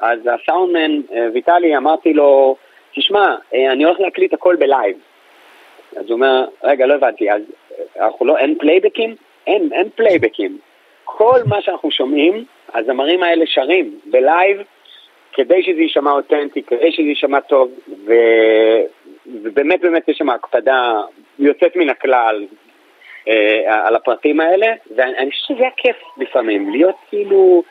[0.00, 2.56] אז הסאונדמן אה, ויטלי, אמרתי לו,
[2.94, 4.96] תשמע, אה, אני הולך להקליט הכל ב live.
[5.96, 7.42] אז הוא אומר, רגע, לא הבנתי, אז
[8.00, 9.14] אה, אנחנו לא, אין פלייבקים?
[9.46, 10.58] אין, אין פלייבקים.
[11.04, 14.62] כל מה שאנחנו שומעים, הזמרים האלה שרים ב live,
[15.34, 17.70] כדי שזה יישמע אותנטי, כדי שזה יישמע טוב,
[18.06, 18.12] ו...
[19.42, 21.00] ובאמת באמת יש שם הקפדה
[21.38, 22.46] יוצאת מן הכלל
[23.28, 24.66] אה, על הפרטים האלה,
[24.96, 27.62] ואני חושב שזה היה כיף לפעמים, להיות כאילו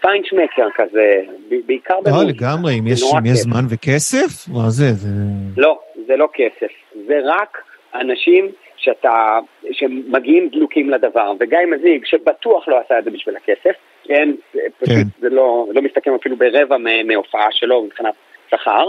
[0.00, 1.22] פיינשמקר כזה,
[1.66, 2.24] בעיקר במוזיקה.
[2.24, 4.48] לא, לגמרי, אם יש, אם יש זמן וכסף?
[4.52, 4.92] מה זה?
[4.92, 5.08] זה...
[5.56, 6.72] לא, זה לא כסף,
[7.06, 7.58] זה רק
[7.94, 9.38] אנשים שאתה,
[9.72, 15.02] שמגיעים דלוקים לדבר, וגיא מזיג, שבטוח לא עשה את זה בשביל הכסף, כן, פשוט כן.
[15.20, 18.14] זה לא, לא מסתכם אפילו ברבע מהופעה שלו מבחינת
[18.50, 18.86] שכר,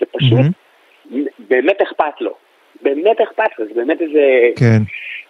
[0.00, 1.16] זה פשוט, mm-hmm.
[1.38, 2.34] באמת אכפת לו,
[2.82, 4.22] באמת אכפת לו, זה באמת איזה...
[4.56, 4.82] כן.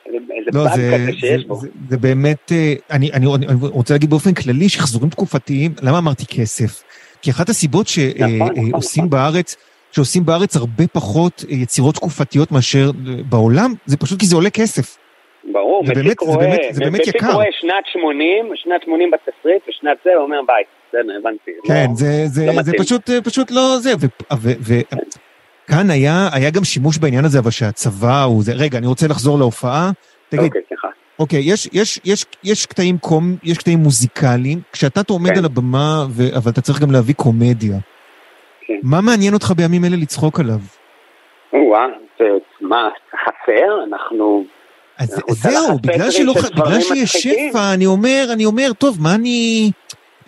[0.07, 1.55] איזה לא, זה, זה, בו.
[1.55, 6.25] זה, זה באמת, אה, אני, אני, אני רוצה להגיד באופן כללי שחזורים תקופתיים, למה אמרתי
[6.27, 6.83] כסף?
[7.23, 9.11] כי אחת הסיבות שעושים נכון, נכון, נכון.
[9.11, 9.57] בארץ,
[9.93, 12.91] שעושים בארץ הרבה פחות יצירות תקופתיות מאשר
[13.29, 14.99] בעולם, זה פשוט כי זה עולה כסף.
[15.53, 17.33] ברור, זה באמת, רואה, זה באמת, זה באמת יקר.
[17.33, 21.51] רואה שנת 80, שנת 80 בתסריט, ושנת זה, הוא אומר ביי, בסדר, הבנתי.
[21.65, 24.75] כן, לא, זה, זה, לא זה פשוט, פשוט לא זה, ו, ו, ו,
[25.67, 28.53] כאן היה, היה גם שימוש בעניין הזה, אבל שהצבא הוא זה...
[28.53, 29.91] רגע, אני רוצה לחזור להופעה.
[30.29, 30.89] תגיד, אוקיי, סליחה.
[31.19, 35.39] אוקיי, יש, יש, יש, יש קטעים קום, יש קטעים מוזיקליים, כשאתה עומד כן.
[35.39, 36.37] על הבמה, ו...
[36.37, 37.77] אבל אתה צריך גם להביא קומדיה.
[38.67, 38.79] כן.
[38.83, 40.61] מה מעניין אותך בימים אלה לצחוק עליו?
[41.53, 41.87] וואה,
[42.61, 42.89] מה,
[43.25, 43.85] חסר?
[43.89, 44.45] אנחנו...
[44.99, 49.71] אז זהו, בגלל, שלא, בגלל שיש שפע, אני אומר, אני אומר, טוב, מה אני...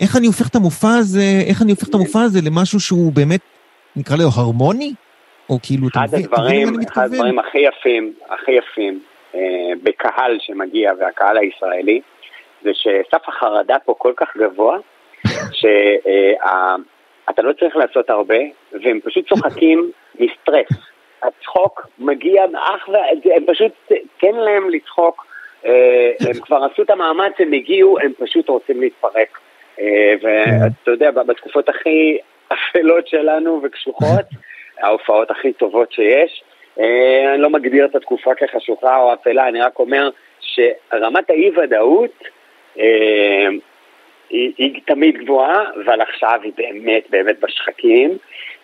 [0.01, 3.39] איך אני הופך את המופע הזה, איך אני הופך את המופע הזה למשהו שהוא באמת,
[3.95, 4.93] נקרא לו הרמוני?
[5.49, 8.99] או כאילו, אתה מבין, הדברים, אחד הדברים הכי יפים, הכי יפים,
[9.35, 9.39] אה,
[9.83, 12.01] בקהל שמגיע, והקהל הישראלי,
[12.63, 14.77] זה שסף החרדה פה כל כך גבוה,
[17.29, 18.37] שאתה לא צריך לעשות הרבה,
[18.71, 20.67] והם פשוט צוחקים מסטרס.
[21.23, 22.93] הצחוק מגיע אך ו...
[23.35, 23.71] הם פשוט,
[24.17, 25.25] תן להם לצחוק.
[25.65, 29.39] אה, הם כבר עשו את המאמץ, הם הגיעו, הם פשוט רוצים להתפרק.
[29.79, 34.25] אה, ואתה יודע, בתקופות הכי אפלות שלנו וקשוחות,
[34.83, 36.43] ההופעות הכי טובות שיש.
[36.79, 40.09] אה, אני לא מגדיר את התקופה כחשוכה או אפלה, אני רק אומר
[40.39, 42.23] שרמת האי-ודאות
[44.29, 48.17] היא, היא תמיד גבוהה, אבל עכשיו היא באמת באמת בשחקים.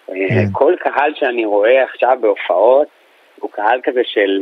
[0.07, 0.45] כן.
[0.51, 2.87] כל קהל שאני רואה עכשיו בהופעות
[3.39, 4.41] הוא קהל כזה של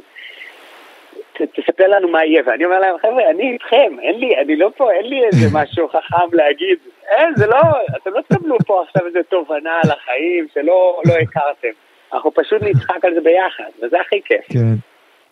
[1.45, 4.91] תספר לנו מה יהיה, ואני אומר להם, חבר'ה, אני איתכם, אין לי, אני לא פה,
[4.91, 6.77] אין לי איזה משהו חכם להגיד,
[7.09, 7.57] אין, זה לא,
[7.97, 11.79] אתם לא תקבלו פה עכשיו איזה תובנה על החיים שלא לא הכרתם,
[12.13, 14.45] אנחנו פשוט נצחק על זה ביחד, וזה הכי כיף.
[14.49, 14.75] כן.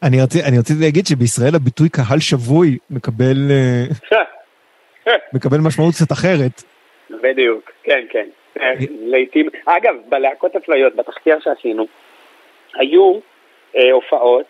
[0.04, 4.18] אני רציתי אני רציתי להגיד שבישראל הביטוי קהל שבוי מקבל, אה,
[5.34, 6.64] מקבל משמעות קצת אחרת.
[7.10, 8.28] בדיוק, כן, כן.
[8.90, 11.88] לעיתים, אגב, בלהקות הצבאיות, בתחקיר שעשינו,
[12.76, 13.20] היו
[13.78, 14.46] אה, הופעות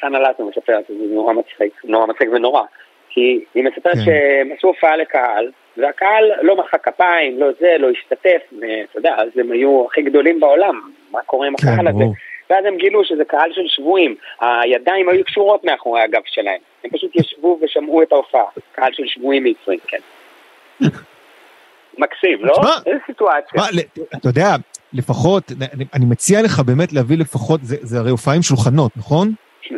[0.00, 2.62] חנה לטו מספרת, זה נורא מצחיק, נורא מצחיק ונורא.
[3.08, 4.04] כי היא מספרת כן.
[4.04, 9.28] שהם עשו הופעה לקהל, והקהל לא מחא כפיים, לא זה, לא השתתף, ואתה יודע, אז
[9.38, 12.04] הם היו הכי גדולים בעולם, מה קורה עם כן, הקהל הזה?
[12.50, 17.16] ואז הם גילו שזה קהל של שבויים, הידיים היו קשורות מאחורי הגב שלהם, הם פשוט
[17.16, 19.98] ישבו ושמעו את ההופעה, קהל של שבויים מצרים, כן.
[21.98, 22.54] מקסים, לא?
[22.86, 23.62] איזה סיטואציה.
[24.16, 24.48] אתה יודע,
[24.92, 25.52] לפחות,
[25.94, 29.32] אני מציע לך באמת להביא לפחות, זה הרי הופעה עם שולחנות, נכון?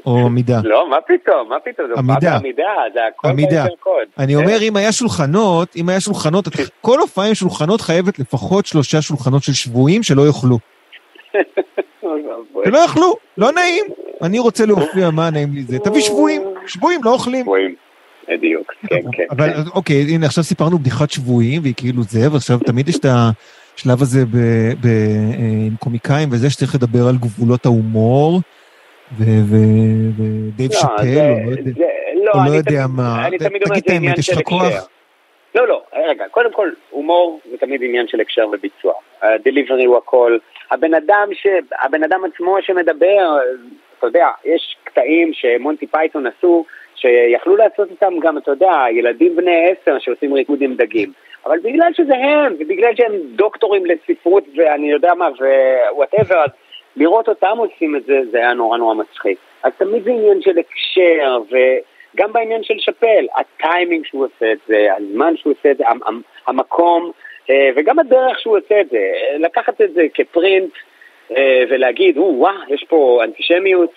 [0.07, 0.61] או עמידה?
[0.65, 2.63] לא, מה פתאום, מה פתאום, זה עמידה, עמידה,
[2.95, 3.65] זה הכל עמידה.
[3.81, 3.93] קוד.
[4.19, 6.45] אני אומר, אם היה שולחנות, אם היה שולחנות,
[6.81, 10.59] כל הופעה עם שולחנות חייבת לפחות שלושה שולחנות של שבויים שלא יאכלו.
[12.65, 13.85] שלא יאכלו, לא נעים.
[14.23, 15.79] אני רוצה להופיע, מה נעים לי זה?
[15.79, 17.43] תביא שבויים, שבויים, לא אוכלים.
[17.43, 17.75] שבויים.
[18.29, 19.25] בדיוק, כן, כן.
[19.31, 19.61] אבל כן.
[19.75, 24.19] אוקיי, הנה עכשיו סיפרנו בדיחת שבויים, והיא כאילו זה, ועכשיו תמיד יש את השלב הזה
[24.19, 24.73] אה,
[25.67, 28.41] עם קומיקאים, וזה שצריך לדבר על גבולות ההומור.
[29.19, 31.05] ודייב לא, שאפל,
[32.25, 34.89] לא, לא יודע מה, תגיד את האמת, יש לך כוח?
[35.55, 38.93] לא, לא, רגע, קודם כל, הומור זה תמיד עניין של הקשר וביצוע.
[39.23, 40.39] ה delivery הוא הכל.
[40.71, 41.47] הבן אדם, ש...
[41.81, 43.39] הבן אדם עצמו שמדבר,
[43.99, 49.71] אתה יודע, יש קטעים שמונטי פייתון עשו, שיכלו לעשות איתם גם, אתה יודע, ילדים בני
[49.71, 51.13] עשר שעושים ריקוד עם דגים.
[51.47, 55.29] אבל בגלל שזה הם, ובגלל שהם דוקטורים לספרות ואני יודע מה,
[55.91, 56.51] ו whatever, אז
[56.97, 59.39] לראות אותם עושים את זה, זה היה נורא נורא מצחיק.
[59.63, 64.87] אז תמיד זה עניין של הקשר, וגם בעניין של שאפל, הטיימינג שהוא עושה את זה,
[64.97, 65.85] הזמן שהוא עושה את זה,
[66.47, 67.11] המקום,
[67.51, 68.99] אה, וגם הדרך שהוא עושה את זה.
[69.39, 70.73] לקחת את זה כ print
[71.71, 73.93] ולהגיד, וואו, יש פה אנטישמיות.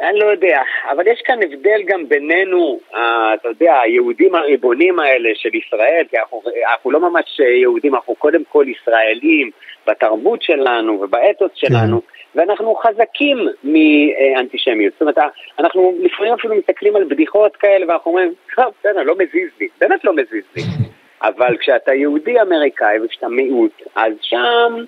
[0.00, 5.30] אני לא יודע, אבל יש כאן הבדל גם בינינו, אה, אתה יודע, היהודים הריבונים האלה
[5.34, 9.50] של ישראל, כי אנחנו, אנחנו לא ממש יהודים, אנחנו קודם כל ישראלים,
[9.86, 11.68] בתרבות שלנו ובאתוס כן.
[11.68, 12.00] שלנו,
[12.34, 14.92] ואנחנו חזקים מאנטישמיות.
[14.92, 15.18] זאת אומרת,
[15.58, 20.04] אנחנו לפעמים אפילו מסתכלים על בדיחות כאלה ואנחנו אומרים, טוב, בסדר, לא מזיז לי, באמת
[20.04, 20.62] לא מזיז לי.
[21.22, 24.84] אבל כשאתה יהודי אמריקאי וכשאתה מיעוט, אז שם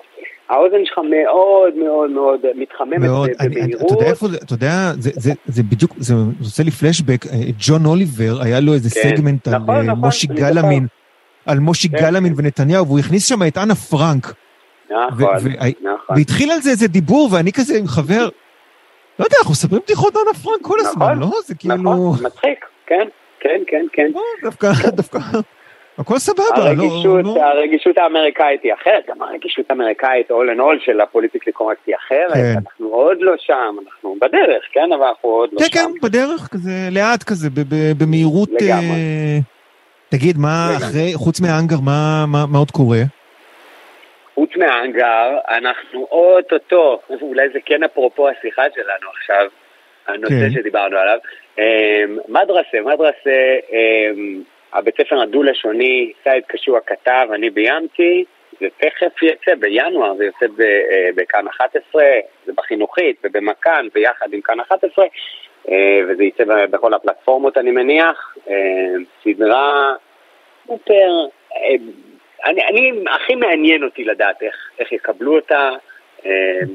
[0.48, 3.86] האוזן שלך מאוד מאוד מאוד מתחממת מאוד, במהירות.
[3.86, 7.86] אתה יודע איפה אתה יודע, זה, זה, זה בדיוק, זה עושה לי פלשבק, אה, ג'ון
[7.86, 10.86] אוליבר, היה לו איזה כן, סגמנט נכון, על נכון, מושיק גלאמין,
[11.46, 11.96] על מושיק כן.
[11.96, 14.34] גלאמין ונתניהו, והוא הכניס שם את אנה פרנק.
[14.90, 15.26] נכון,
[15.80, 16.16] נכון.
[16.16, 18.28] והתחיל על זה איזה דיבור, ואני כזה עם חבר,
[19.18, 21.40] לא יודע, אנחנו מספרים בדיחות אנה פרנק כל הזמן, נכון, לא?
[21.44, 21.74] זה כאילו...
[21.74, 23.08] נכון, מצחיק, כן,
[23.40, 24.10] כן, כן, כן.
[24.14, 25.18] לא, דווקא, דווקא...
[25.98, 26.62] הכל סבבה, לא...
[26.62, 27.44] הרגישות, לא...
[27.44, 32.32] הרגישות האמריקאית היא אחרת, גם הרגישות האמריקאית all in all של הפוליטיקלי קורקט היא אחרת,
[32.32, 32.54] כן.
[32.56, 35.72] אנחנו עוד לא שם, אנחנו בדרך, כן, אבל אנחנו עוד לא כן, שם.
[35.72, 37.48] כן, כן, בדרך, כזה, לאט כזה,
[37.98, 38.48] במהירות...
[38.48, 38.86] לגמרי.
[38.90, 39.38] אה...
[40.08, 40.86] תגיד, מה לגמרי.
[40.86, 43.02] אחרי, חוץ מהאנגר, מה, מה, מה עוד קורה?
[44.34, 49.46] חוץ מהאנגר, אנחנו אוטוטו, אולי זה כן אפרופו השיחה שלנו עכשיו,
[50.08, 50.50] הנושא כן.
[50.50, 51.18] שדיברנו עליו,
[51.58, 58.24] אמ, מדרסה, מדרסה, אמ, הבית ספר הדו-לשוני, סייד קשוע כתב, אני ביימתי,
[58.60, 62.04] זה תכף יצא בינואר, זה יוצא אה, בכאן 11,
[62.46, 65.04] זה בחינוכית ובמכאן ביחד עם כאן 11,
[65.68, 68.54] אה, וזה יצא בכל הפלטפורמות אני מניח, אה,
[69.24, 69.94] סדרה
[70.66, 71.26] סופר
[72.44, 75.70] אני, אני, הכי מעניין אותי לדעת איך, איך יקבלו אותה,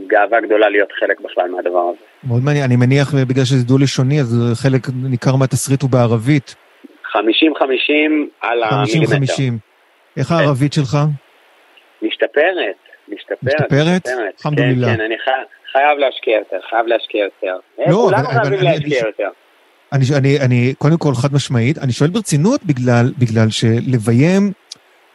[0.07, 1.99] גאווה גדולה להיות חלק בכלל מהדבר הזה.
[2.23, 6.66] מאוד מעניין, אני מניח בגלל שזה דו-לשוני, אז חלק ניכר מהתסריט הוא בערבית.
[7.15, 7.19] 50-50
[8.41, 9.33] על המילימטר.
[9.33, 9.41] 50-50.
[10.17, 10.97] איך הערבית שלך?
[12.01, 12.75] משתפרת,
[13.07, 13.37] משתפרת?
[13.43, 14.07] משתפרת?
[14.07, 14.85] אלחמדולillah.
[14.85, 15.15] כן, כן, אני
[15.71, 17.59] חייב להשקיע יותר, חייב להשקיע יותר.
[17.87, 19.29] לא, כולנו חייבים להשקיע יותר.
[19.93, 24.51] אני, אני, אני, קודם כל, חד משמעית, אני שואל ברצינות בגלל, בגלל שלביים,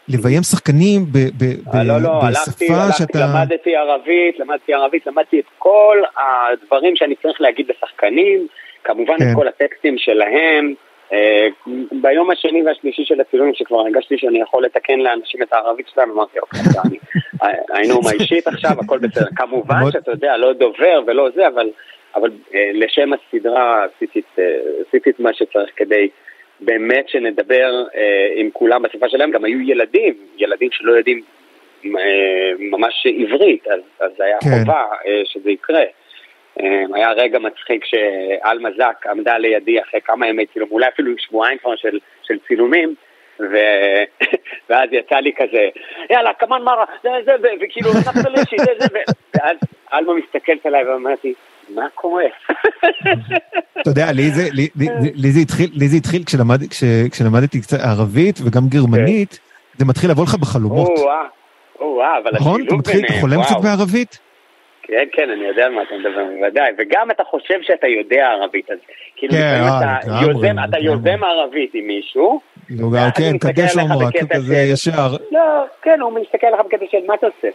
[0.09, 3.19] לביים שחקנים ב, ב, ב, לא, לא, בשפה הלכתי, שאתה...
[3.19, 8.47] למדתי ערבית, למדתי ערבית, למדתי את כל הדברים שאני צריך להגיד לשחקנים,
[8.85, 9.25] כמובן כן.
[9.25, 10.75] את כל הטקסטים שלהם.
[11.13, 11.49] אה,
[11.93, 16.39] ביום השני והשלישי של הצילומים, שכבר הרגשתי שאני יכול לתקן לאנשים את הערבית שלהם, אמרתי,
[16.39, 16.61] אוקיי,
[17.73, 19.27] היינו אישית עכשיו, הכל בסדר.
[19.37, 21.71] כמובן שאתה יודע, לא דובר ולא זה, אבל...
[22.15, 26.09] אבל אה, לשם הסדרה עשיתי, אה, את מה שצריך כדי
[26.61, 29.31] באמת שנדבר אה, עם כולם בשפה שלהם.
[29.31, 31.23] גם היו ילדים, ילדים שלא יודעים
[31.85, 34.49] אה, ממש עברית, אז, אז היה כן.
[34.51, 35.85] חובה אה, שזה יקרה.
[36.61, 41.59] אה, היה רגע מצחיק שאלמה זק עמדה לידי אחרי כמה ימי צילום, אולי אפילו שבועיים
[41.59, 42.95] כבר של, של צילומים.
[43.41, 43.57] ו...
[44.71, 45.69] ואז יצא לי כזה,
[46.11, 48.87] יאללה, כמובן מרה, זה זה, וכאילו, נפתלי, זה זה,
[49.35, 49.57] ואז
[49.93, 51.35] אלמה מסתכלת עליי ואומרת לי,
[51.75, 52.25] מה קורה?
[53.81, 57.61] אתה יודע, לי זה, לי, לי, לי זה התחיל, לי זה התחיל כשלמד, כש, כשלמדתי
[57.61, 59.79] קצת ערבית וגם גרמנית, כן.
[59.79, 60.89] זה מתחיל לבוא לך בחלומות.
[61.81, 62.63] או-אה, אבל נכון?
[62.67, 64.19] אתה מתחיל, אתה חולם קצת בערבית?
[64.83, 66.73] כן, כן, אני יודע על מה אתה מדבר, בוודאי.
[66.79, 68.79] וגם אתה חושב שאתה יודע ערבית, אז
[69.17, 72.41] כאילו, כן, אה, אתה, יוזם, אתה יוזם ערבית עם מישהו,
[73.17, 75.17] כן, קדש אומרה, כזה ישר.
[75.31, 75.41] לא,
[75.83, 77.49] כן, הוא מסתכל עליך בקטע של מה אתה עושה?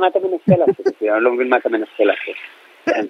[0.00, 0.86] מה אתה מנסה לעשות?
[1.02, 2.34] אני לא מבין מה אתה מנסה לעשות.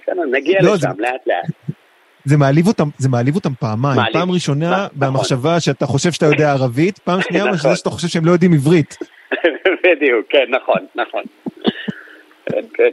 [0.07, 1.77] כן, נגיע לא, לשם, לאט לאט.
[2.25, 3.97] זה מעליב אותם, זה מעליב אותם פעמיים.
[3.97, 4.13] מעליב.
[4.13, 4.89] פעם ראשונה נכון.
[5.01, 7.53] במחשבה שאתה חושב שאתה יודע ערבית, פעם שנייה נכון.
[7.53, 8.97] במחשבה שאתה חושב שהם לא יודעים עברית.
[9.85, 11.23] בדיוק, כן, נכון, נכון.
[12.47, 12.91] כן, כן.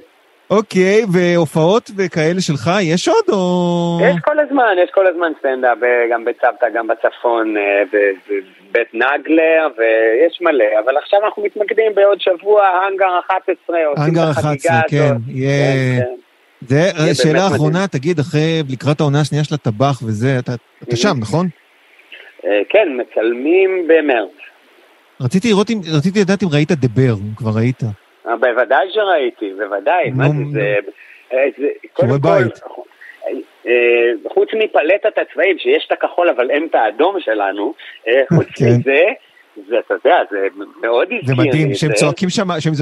[0.49, 3.99] אוקיי, והופעות וכאלה שלך, יש עוד או...
[4.03, 5.77] יש כל הזמן, יש כל הזמן סטנדאפ,
[6.11, 12.61] גם בצוותא, גם בצפון, אה, בבית נגלר, ויש מלא, אבל עכשיו אנחנו מתמקדים בעוד שבוע,
[12.63, 15.99] האנגר 11, האנגר 11, כן, יהיה...
[15.99, 16.13] כן,
[16.61, 20.51] זה שאלה אחרונה, תגיד, אחרי, לקראת העונה השנייה של הטבח וזה, אתה,
[20.83, 21.47] אתה שם, נכון?
[22.45, 24.29] אה, כן, מצלמים במרץ.
[25.21, 27.83] רציתי לראות אם, רציתי לדעת אם ראית דבר, אם כבר ראית.
[28.27, 30.75] אה, בוודאי שראיתי, בוודאי, מה זה,
[31.31, 32.43] זה, קודם כל,
[34.33, 37.73] חוץ מפלטת הצבעים, שיש את הכחול אבל אין את האדום שלנו,
[38.07, 38.65] אה, חוץ כן.
[38.65, 39.01] מזה,
[39.67, 40.47] זה, אתה יודע, זה
[40.81, 41.35] מאוד הזכיר.
[41.35, 42.73] זה מדהים, שהם צועקים שם, שהם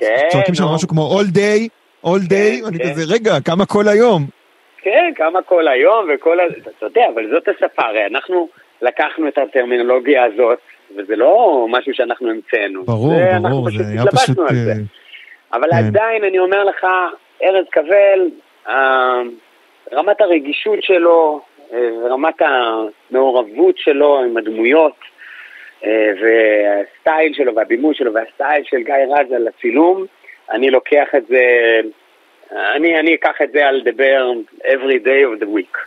[0.00, 1.68] כן, צועקים שם משהו כמו all day,
[2.06, 2.90] all day, כן, ואני כן.
[2.90, 4.26] כזה, רגע, כמה כל היום?
[4.82, 6.42] כן, כמה כל היום וכל ה...
[6.46, 8.48] אתה יודע, אבל זאת השפה, הרי אנחנו
[8.82, 10.58] לקחנו את הטרמינולוגיה הזאת,
[10.96, 12.84] וזה לא משהו שאנחנו המצאנו.
[12.84, 14.36] ברור, זה, ברור, זה היה פשוט...
[14.36, 14.72] זה.
[14.72, 14.76] אה,
[15.52, 15.76] אבל כן.
[15.76, 16.86] עדיין, אני אומר לך,
[17.42, 18.30] ארז קבל,
[19.92, 21.40] רמת הרגישות שלו,
[21.72, 21.78] אה,
[22.10, 24.96] רמת המעורבות שלו עם הדמויות,
[25.84, 30.04] אה, והסטייל שלו והבימוי שלו והסטייל של גיא רז על הצילום,
[30.50, 31.40] אני לוקח את זה,
[32.76, 34.32] אני, אני אקח את זה על דבר
[34.64, 35.78] every day of the week.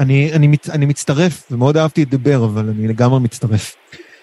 [0.00, 3.79] אני, אני, מצ, אני מצטרף, ומאוד אהבתי את דבר, אבל אני לגמרי מצטרף.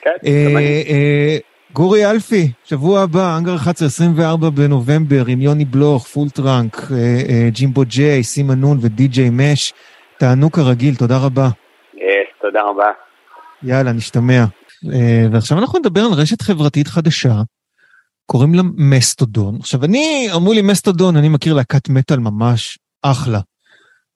[0.07, 1.37] כן, אה, אה,
[1.73, 7.83] גורי אלפי, שבוע הבא, האנגר 11, 24 בנובמבר, עם יוני בלוך, Full Trunk, אה, ג'ימבו
[7.85, 9.73] ג'יי, סימה נון ודי.ג'יי מש.
[10.19, 11.49] תענו כרגיל, תודה רבה.
[12.41, 12.91] תודה רבה.
[13.63, 14.45] יאללה, נשתמע.
[15.31, 17.41] ועכשיו אנחנו נדבר על רשת חברתית חדשה,
[18.25, 19.57] קוראים לה מסטודון.
[19.59, 23.39] עכשיו, אני, אמרו לי מסטודון, אני מכיר להקת מטאל ממש אחלה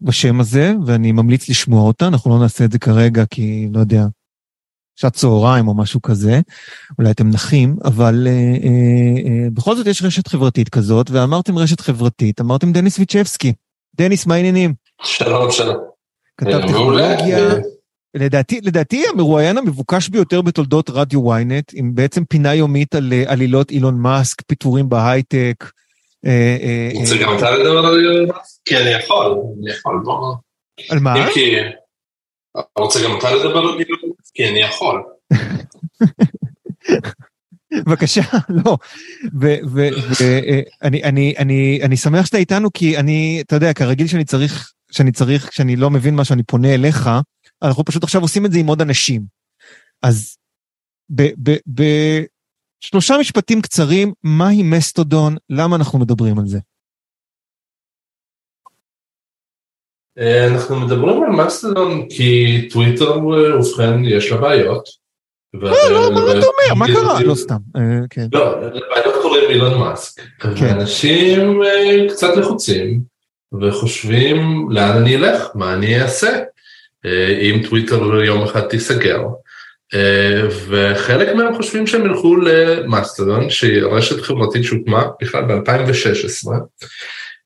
[0.02, 4.04] בשם הזה, ואני ממליץ לשמוע אותה, אנחנו לא נעשה את זה כרגע, כי לא יודע,
[5.02, 6.40] שעת צהריים או משהו כזה,
[7.00, 11.80] אולי אתם נחים, אבל אה, אה, אה, בכל זאת יש רשת חברתית כזאת, ואמרתם רשת
[11.80, 13.54] חברתית, אמרתם דניס ויצ'בסקי.
[13.96, 14.74] דניס, מה העניינים?
[15.04, 15.78] שלום, שלום.
[16.38, 17.56] כתב אה, טכנולוגיה.
[18.14, 23.72] לדעתי, לדעתי המרואיין המבוקש ביותר בתולדות רדיו ynet, עם בעצם פינה יומית על אה, עלילות
[23.72, 25.66] אילון מאסק, פיטורים בהייטק.
[26.26, 28.60] אה, אה, רוצה גם אתה לדבר על אילון מאסק?
[28.66, 30.36] כי אני יכול, אני יכול, בוא.
[30.90, 31.14] על מה?
[32.78, 34.11] רוצה גם אתה לדבר על אילון?
[34.34, 35.04] כי אני יכול.
[37.74, 38.22] בבקשה,
[38.64, 38.78] לא.
[40.82, 45.90] ואני שמח שאתה איתנו, כי אני, אתה יודע, כרגיל שאני צריך, שאני צריך, כשאני לא
[45.90, 47.10] מבין משהו, אני פונה אליך.
[47.62, 49.26] אנחנו פשוט עכשיו עושים את זה עם עוד אנשים.
[50.02, 50.38] אז
[51.68, 56.60] בשלושה משפטים קצרים, מהי מסטודון, למה אנחנו מדברים על זה?
[60.22, 64.84] אנחנו מדברים על מסטודון כי טוויטר, אה, ובכן, יש לה בעיות.
[65.54, 66.74] לא, לא, מה אתה אומר?
[66.76, 67.24] מה קרה?
[67.24, 68.28] לא סתם, אה, כן.
[68.34, 70.22] לא, לבעיות קוראים אילון מאסק.
[70.40, 70.50] כן.
[70.66, 71.62] ואנשים
[72.10, 73.02] קצת לחוצים,
[73.62, 76.40] וחושבים לאן אני אלך, מה אני אעשה.
[77.42, 79.20] אם טוויטר יום אחד תיסגר,
[80.68, 86.52] וחלק מהם חושבים שהם ילכו למסטודון, שהיא רשת חברתית שהוקמה בכלל ב-2016.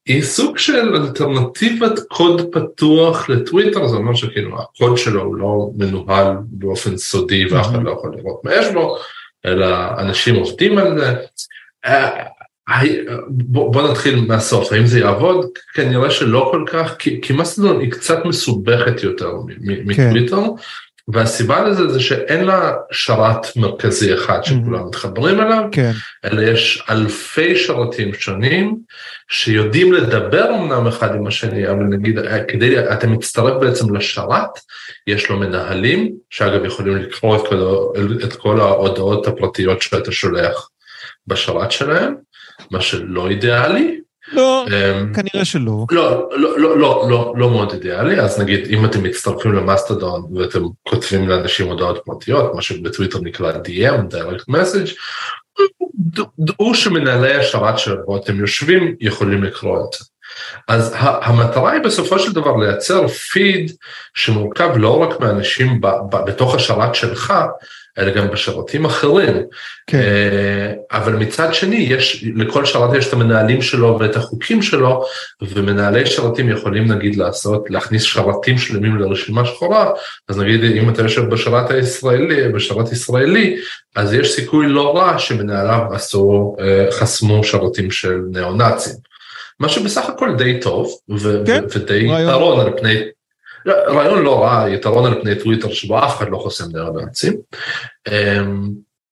[0.06, 6.38] היא סוג של אלטרנטיבת קוד פתוח לטוויטר, זה אומר שכאילו הקוד שלו הוא לא מנוהל
[6.42, 8.98] באופן סודי ואף אחד לא יכול לראות מה יש בו,
[9.46, 9.68] אלא
[10.00, 11.14] אנשים עובדים על זה.
[13.28, 15.46] בוא, בוא נתחיל מהסוף, האם זה יעבוד?
[15.74, 19.32] כנראה שלא כל כך, כי, מסטודון היא קצת מסובכת יותר
[19.86, 20.52] מטוויטר, כן.
[21.08, 25.92] והסיבה לזה זה שאין לה שרת מרכזי אחד שכולם מתחברים אליו, כן.
[26.26, 28.78] אלא יש אלפי שרתים שונים
[29.30, 34.50] שיודעים לדבר אמנם אחד עם השני, אבל נגיד, כדי, אתה מצטרף בעצם לשרת,
[35.08, 37.92] יש לו מנהלים, שאגב יכולים לקרוא את כל,
[38.24, 40.70] את כל ההודעות הפרטיות שאתה שולח
[41.28, 42.16] בשרת שלהם,
[42.72, 44.05] מה שלא אידיאלי.
[44.34, 45.86] לא, um, כנראה שלא.
[45.92, 50.64] לא, לא, לא, לא, לא, לא מאוד אידיאלי, אז נגיד אם אתם מצטרפים למאסטרדון ואתם
[50.90, 54.94] כותבים לאנשים הודעות פרטיות, מה שבטוויטר נקרא DM, direct message,
[56.40, 60.06] דעו שמנהלי השרת שבו אתם יושבים יכולים לקרוא את זה.
[60.68, 63.72] אז המטרה היא בסופו של דבר לייצר פיד
[64.14, 65.82] שמורכב לא רק מאנשים
[66.26, 67.34] בתוך השרת שלך,
[68.00, 69.36] אלא גם בשרתים אחרים.
[69.88, 69.98] כן.
[69.98, 75.06] אה, אבל מצד שני, יש, לכל שרת יש את המנהלים שלו ואת החוקים שלו,
[75.42, 79.92] ומנהלי שרתים יכולים נגיד לעשות, להכניס שרתים שלמים לרשימה שחורה,
[80.30, 83.58] אז נגיד אם אתה יושב בשרת הישראלי, בשרת ישראלי,
[83.96, 88.96] אז יש סיכוי לא רע שמנהליו עשו, אה, חסמו שרתים של ניאו-נאצים.
[89.60, 92.96] מה שבסך הכל די טוב, ו- כן, ודי יתרון על פני
[93.68, 97.34] רעיון לא רע, יתרון על פני טוויטר שבו אף אחד לא חוסם ניאו-נאצים.
[98.08, 98.70] אמ,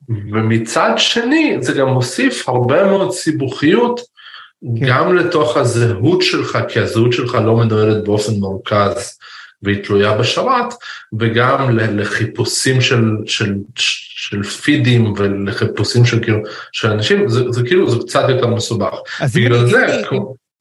[0.10, 4.86] ומצד שני זה גם מוסיף הרבה מאוד סיבוכיות כן.
[4.88, 9.18] גם לתוך הזהות שלך, כי הזהות שלך לא מנוהלת באופן מרוכז
[9.62, 10.74] והיא תלויה בשרת,
[11.20, 16.40] וגם לחיפושים של, של, של פידים ולחיפושים של כאילו,
[16.72, 18.94] של אנשים, זה, זה כאילו, זה קצת יותר מסובך.
[19.20, 20.02] אז אם אני, זה,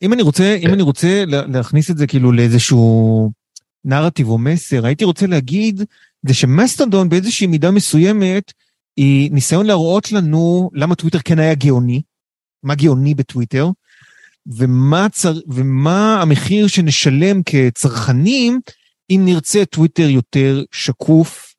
[0.03, 3.30] אם, אני רוצה, אם אני רוצה להכניס את זה כאילו לאיזשהו
[3.85, 5.83] נרטיב או מסר, הייתי רוצה להגיד,
[6.26, 8.53] זה שמסטרדון באיזושהי מידה מסוימת,
[8.97, 12.03] היא ניסיון להראות לנו למה טוויטר כן היה גאוני,
[12.62, 13.70] מה גאוני בטוויטר,
[14.47, 15.35] ומה, צר...
[15.49, 18.61] ומה המחיר שנשלם כצרכנים
[19.11, 21.55] אם נרצה טוויטר יותר שקוף,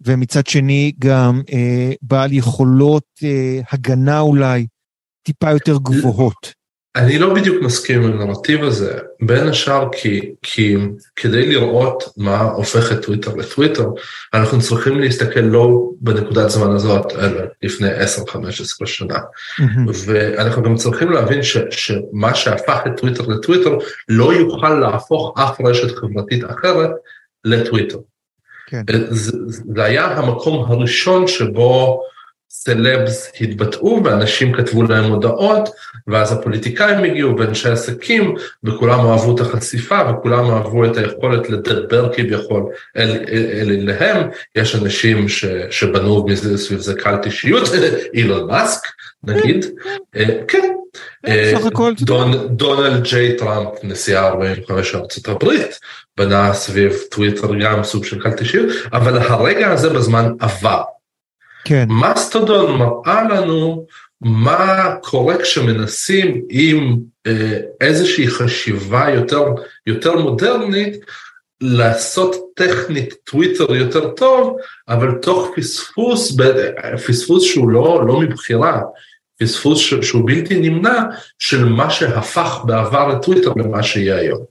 [0.00, 4.66] ומצד שני גם אה, בעל יכולות אה, הגנה אולי
[5.22, 6.54] טיפה יותר גבוהות.
[6.96, 10.76] אני לא בדיוק מסכים עם הנרטיב הזה, בין השאר כי, כי
[11.16, 13.88] כדי לראות מה הופך את טוויטר לטוויטר,
[14.34, 17.88] אנחנו צריכים להסתכל לא בנקודת זמן הזאת, אלא לפני
[18.84, 19.14] 10-15 שנה.
[19.14, 19.90] Mm-hmm.
[20.06, 23.78] ואנחנו גם צריכים להבין ש, שמה שהפך את טוויטר לטוויטר,
[24.08, 26.90] לא יוכל להפוך אף רשת חברתית אחרת
[27.44, 27.98] לטוויטר.
[28.66, 28.82] כן.
[29.10, 29.38] זה,
[29.74, 32.02] זה היה המקום הראשון שבו
[32.66, 35.68] סלבס התבטאו ואנשים כתבו להם הודעות
[36.06, 42.62] ואז הפוליטיקאים הגיעו ואנשי עסקים וכולם אהבו את החשיפה וכולם אהבו את היכולת לדבר כביכול
[42.96, 47.68] אל, אל, אל אליהם, יש אנשים ש, שבנו מזה סביב זה קלט אישיות,
[48.14, 48.80] אילון מאסק
[49.24, 49.66] נגיד,
[50.16, 50.72] אה, כן,
[51.26, 51.52] אה,
[52.50, 55.78] דונלד ג'יי טראמפ נשיא ה-45 של ארצות הברית
[56.16, 60.82] בנה סביב טוויטר גם סוג של קלט אישיות, אבל הרגע הזה בזמן עבר.
[61.68, 61.86] כן.
[61.90, 63.86] מסטודון מראה לנו
[64.20, 66.96] מה קורה כשמנסים עם
[67.26, 69.44] אה, איזושהי חשיבה יותר,
[69.86, 70.96] יותר מודרנית
[71.60, 74.56] לעשות טכנית טוויטר יותר טוב,
[74.88, 76.36] אבל תוך פספוס,
[77.06, 78.80] פספוס שהוא לא, לא מבחירה,
[79.40, 81.02] פספוס שהוא בלתי נמנע
[81.38, 84.44] של מה שהפך בעבר את טוויטר למה שיהיה היום.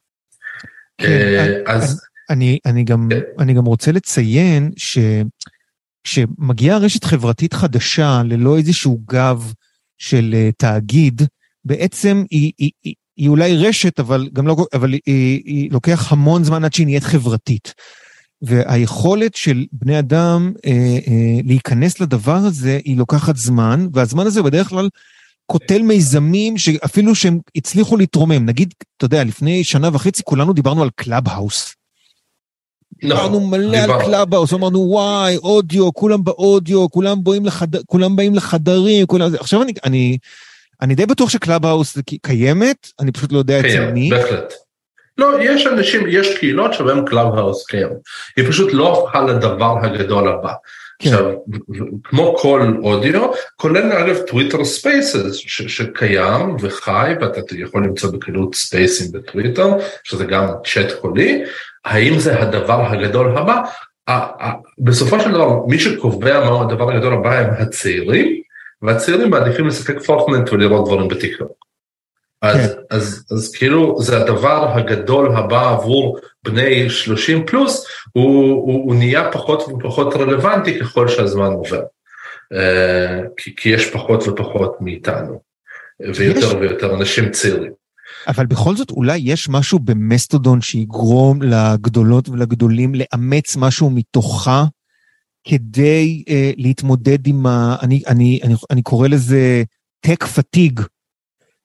[0.97, 2.01] כן, אה, אז...
[2.29, 3.19] אני, אני, גם, כן.
[3.39, 4.97] אני גם רוצה לציין ש...
[6.05, 9.53] כשמגיעה רשת חברתית חדשה ללא איזשהו גב
[9.97, 11.21] של אה, תאגיד,
[11.65, 15.01] בעצם היא, היא, היא, היא אולי רשת, אבל גם לא, אבל היא,
[15.45, 17.73] היא לוקח המון זמן עד שהיא נהיית חברתית.
[18.41, 20.71] והיכולת של בני אדם אה,
[21.07, 24.89] אה, להיכנס לדבר הזה, היא לוקחת זמן, והזמן הזה בדרך כלל
[25.45, 28.45] קוטל מיזמים שאפילו שהם הצליחו להתרומם.
[28.45, 31.75] נגיד, אתה יודע, לפני שנה וחצי כולנו דיברנו על קלאב האוס.
[33.01, 37.67] דיברנו נכון, מלא על קלאבהאוס, אמרנו וואי, אודיו, כולם באודיו, כולם לחד...
[37.85, 39.31] כולם באים לחדרים, כולם...
[39.39, 40.17] עכשיו אני, אני,
[40.81, 44.09] אני די בטוח שקלאבהאוס קיימת, אני פשוט לא יודע אצל מי.
[44.09, 44.53] בהחלט.
[45.17, 47.89] לא, יש אנשים, יש קהילות שבהם קלאבהאוס קיים.
[48.37, 50.53] היא פשוט לא הפכה לדבר הגדול הבא.
[50.99, 51.09] כן.
[51.09, 51.31] עכשיו,
[52.03, 59.69] כמו כל אודיו, כולל אגב טוויטר Spaces שקיים וחי ואתה יכול למצוא בקלות ספייסים בטוויטר,
[60.03, 61.43] שזה גם צ'אט קולי,
[61.85, 63.61] האם זה הדבר הגדול הבא?
[64.79, 68.41] בסופו של דבר מי שקובע מהו הדבר הגדול הבא הם הצעירים
[68.81, 71.65] והצעירים מעדיפים לשחק פורטנט ולראות דברים בטיקטוק.
[72.41, 72.81] אז, כן.
[72.89, 79.31] אז, אז כאילו זה הדבר הגדול הבא עבור בני 30 פלוס, הוא, הוא, הוא נהיה
[79.31, 81.81] פחות ופחות רלוונטי ככל שהזמן עובר.
[82.53, 85.41] Uh, כי, כי יש פחות ופחות מאיתנו,
[85.99, 86.53] ויותר יש...
[86.53, 87.84] ויותר אנשים צעירים.
[88.27, 94.65] אבל בכל זאת אולי יש משהו במסטודון שיגרום לגדולות ולגדולים לאמץ משהו מתוכה
[95.47, 97.75] כדי uh, להתמודד עם ה...
[97.81, 99.63] אני, אני, אני, אני קורא לזה
[99.99, 100.81] טק פתיג.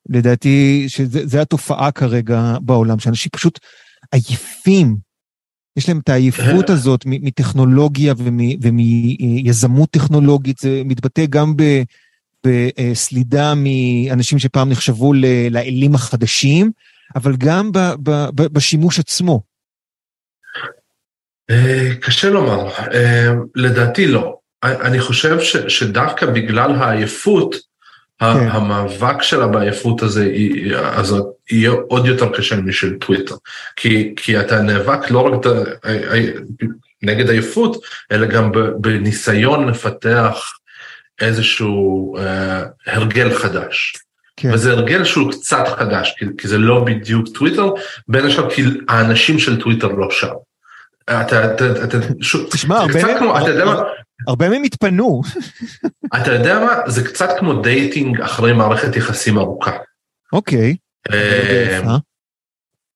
[0.08, 3.58] לדעתי שזה התופעה כרגע בעולם, שאנשים פשוט
[4.12, 4.96] עייפים.
[5.76, 8.14] יש להם את העייפות הזאת מטכנולוגיה
[8.62, 11.54] ומיזמות טכנולוגית, זה מתבטא גם
[12.46, 15.12] בסלידה מאנשים שפעם נחשבו
[15.50, 16.70] לאלים החדשים,
[17.16, 17.70] אבל גם
[18.34, 19.40] בשימוש עצמו.
[21.50, 24.36] אה, קשה לומר, אה, לדעתי לא.
[24.62, 25.38] אני חושב
[25.68, 27.54] שדווקא בגלל העייפות,
[28.18, 28.26] כן.
[28.26, 30.32] המאבק שלה בעייפות הזה,
[30.74, 33.34] הזאת יהיה עוד יותר קשה משל טוויטר.
[33.76, 35.46] כי, כי אתה נאבק לא רק
[37.02, 37.82] נגד עייפות,
[38.12, 40.59] אלא גם בניסיון לפתח
[41.20, 43.96] איזשהו אה, הרגל חדש.
[44.36, 44.50] כן.
[44.54, 47.70] וזה הרגל שהוא קצת חדש, כי, כי זה לא בדיוק טוויטר,
[48.08, 50.32] בין השאר כי האנשים של טוויטר לא שם.
[51.04, 51.98] אתה, אתה, אתה,
[52.50, 53.82] תשמע, הרבה מהם, כמו, אתה יודע מה,
[54.28, 55.22] הרבה מהם התפנו.
[56.16, 59.72] אתה יודע מה, זה קצת כמו dating אחרי מערכת יחסים ארוכה.
[60.32, 60.76] אוקיי.
[61.12, 61.96] אה,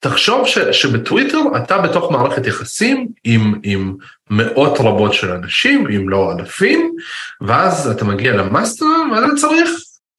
[0.01, 3.95] תחשוב ש, שבטוויטר אתה בתוך מערכת יחסים עם, עם
[4.31, 6.95] מאות רבות של אנשים, אם לא אלפים,
[7.41, 9.71] ואז אתה מגיע למסטודון ואתה צריך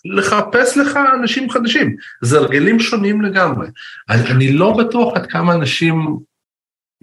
[0.06, 1.95] לחפש לך אנשים חדשים.
[2.22, 3.68] זה הרגלים שונים לגמרי.
[4.10, 6.18] אני, אני לא בטוח עד כמה אנשים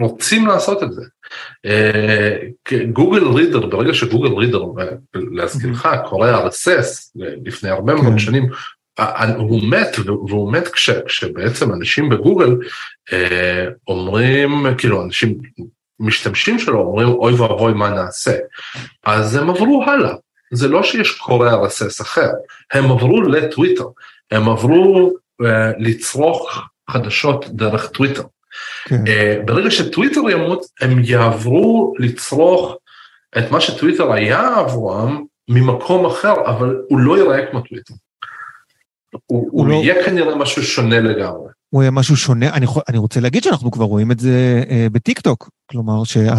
[0.00, 1.03] רוצים לעשות את זה.
[2.92, 4.62] גוגל אה, רידר, ברגע שגוגל רידר,
[5.14, 8.18] להזכירך, קורא RSS לפני הרבה מאוד כן.
[8.18, 8.46] שנים,
[9.36, 12.57] הוא מת, והוא מת כש, כשבעצם אנשים בגוגל
[13.12, 15.38] אה, אומרים, כאילו אנשים
[16.03, 18.36] משתמשים שלו אומרים אוי ואבוי מה נעשה,
[19.05, 20.14] אז הם עברו הלאה,
[20.53, 22.30] זה לא שיש קורא RSS אחר,
[22.72, 23.84] הם עברו לטוויטר,
[24.30, 25.12] הם עברו
[25.44, 28.22] אה, לצרוך חדשות דרך טוויטר.
[28.84, 29.07] כן.
[29.07, 32.76] אה, ברגע שטוויטר ימות, הם יעברו לצרוך
[33.38, 37.94] את מה שטוויטר היה עבורם ממקום אחר, אבל הוא לא ייראה כמו טוויטר.
[39.12, 39.74] הוא, הוא, הוא לא...
[39.74, 41.48] יהיה כנראה משהו שונה לגמרי.
[41.72, 45.20] הוא יהיה משהו שונה, אני, אני רוצה להגיד שאנחנו כבר רואים את זה אה, בטיק
[45.20, 46.34] טוק, כלומר שה...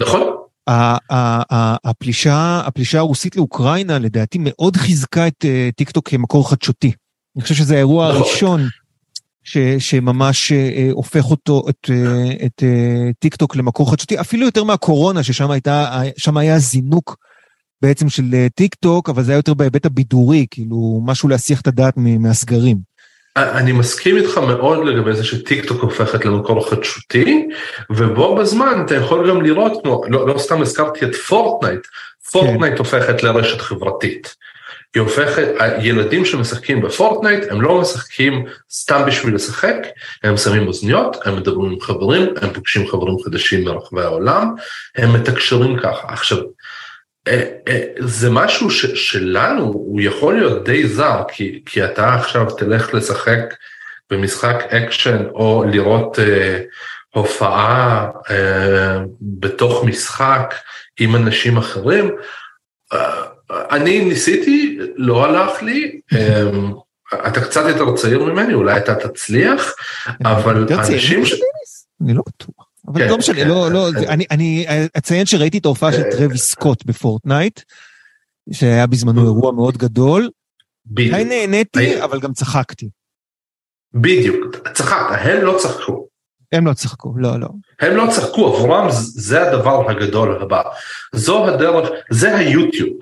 [0.00, 0.20] נכון.
[1.84, 6.92] הפלישה, הפלישה הרוסית לאוקראינה לדעתי מאוד חיזקה את אה, טיק טוק כמקור חדשותי.
[7.36, 8.22] אני חושב שזה האירוע נכון.
[8.22, 8.60] הראשון
[9.44, 14.64] ש, שממש אה, הופך אותו, את, אה, את אה, טיק טוק למקור חדשותי, אפילו יותר
[14.64, 17.16] מהקורונה, ששם הייתה, שם היה זינוק
[17.82, 21.66] בעצם של אה, טיק טוק, אבל זה היה יותר בהיבט הבידורי, כאילו משהו להסיח את
[21.66, 22.89] הדעת מהסגרים.
[23.36, 27.48] אני מסכים איתך מאוד לגבי זה שטיק טוק הופכת למקור חדשותי,
[27.90, 31.86] ובו בזמן אתה יכול גם לראות, כמו, לא, לא סתם הזכרתי את פורטנייט,
[32.32, 32.78] פורטנייט כן.
[32.78, 34.34] הופכת לרשת חברתית.
[34.94, 39.76] היא הופכת, הילדים שמשחקים בפורטנייט הם לא משחקים סתם בשביל לשחק,
[40.24, 44.54] הם שמים אוזניות, הם מדברים עם חברים, הם פוגשים חברים חדשים מרחבי העולם,
[44.96, 46.08] הם מתקשרים ככה.
[46.08, 46.38] עכשיו,
[47.98, 53.54] זה משהו ש, שלנו הוא יכול להיות די זר, כי, כי אתה עכשיו תלך לשחק
[54.10, 56.60] במשחק אקשן או לראות אה,
[57.14, 60.54] הופעה אה, בתוך משחק
[61.00, 62.10] עם אנשים אחרים.
[62.92, 66.72] אה, אני ניסיתי, לא הלך לי, אמ,
[67.26, 69.74] אתה קצת יותר צעיר ממני, אולי אתה תצליח,
[70.24, 71.34] אבל אנשים ש...
[72.02, 72.69] אני לא בטוח.
[72.88, 74.10] אבל כן, לא משנה, לא, כן, לא, כן.
[74.30, 74.66] אני
[74.98, 77.60] אציין שראיתי את ההופעה של טרוויס סקוט בפורטנייט,
[78.52, 80.30] שהיה בזמנו אירוע מאוד גדול.
[80.86, 81.14] בדיוק.
[81.14, 82.88] די נהניתי, אבל גם צחקתי.
[83.94, 86.06] בדיוק, צחקת, הם לא צחקו.
[86.52, 87.48] הם לא צחקו, לא, לא.
[87.80, 90.62] הם לא צחקו, עבורם זה הדבר הגדול הבא.
[91.14, 92.98] זו הדרך, זה היוטיוב.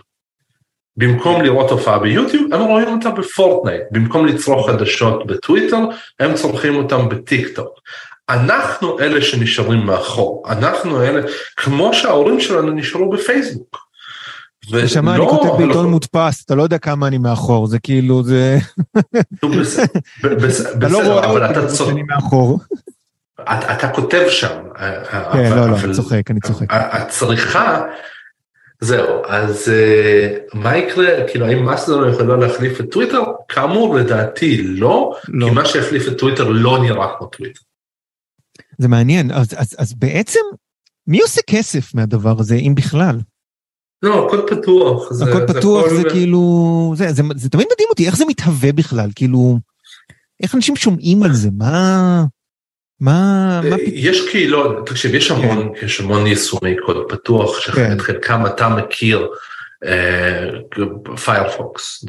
[0.97, 5.79] במקום לראות הופעה ביוטיוב, הם רואים אותה בפורטנייט, במקום לצרוך חדשות בטוויטר,
[6.21, 7.81] הם צורכים אותם בטיק טוק.
[8.29, 11.21] אנחנו אלה שנשארים מאחור, אנחנו אלה,
[11.57, 13.89] כמו שההורים שלנו נשארו בפייסבוק.
[14.73, 15.91] ושמה אני כותב בעיתון לא...
[15.91, 18.59] מודפס, אתה לא יודע כמה אני מאחור, זה כאילו, זה...
[20.23, 22.03] בסדר, אבל אתה צודק.
[23.51, 24.59] אתה כותב שם.
[25.33, 26.67] כן, לא, לא, אני צוחק, אני צוחק.
[26.71, 27.83] הצריכה
[28.81, 29.73] זהו, אז
[30.55, 33.23] מה יקרה, כאילו האם מסטרדון יכולה להחליף את טוויטר?
[33.49, 37.61] כאמור לדעתי לא, לא, כי מה שיחליף את טוויטר לא נראה כמו טוויטר.
[38.79, 40.41] זה מעניין, אז, אז, אז בעצם
[41.07, 43.19] מי עושה כסף מהדבר הזה, אם בכלל?
[44.03, 45.13] לא, הכל פתוח.
[45.13, 48.73] זה, הכל פתוח זה, זה כאילו, זה, זה, זה תמיד מדהים אותי, איך זה מתהווה
[48.73, 49.59] בכלל, כאילו,
[50.43, 52.25] איך אנשים שומעים על זה, מה...
[53.01, 53.61] מה...
[53.71, 53.77] מה...
[53.87, 55.87] יש קהילות, תקשיב, יש המון, כן.
[55.87, 57.99] יש המון יישומי קוד פתוח, שאת כן.
[57.99, 59.29] חלקם אתה מכיר.
[61.25, 62.05] פיירפוקס,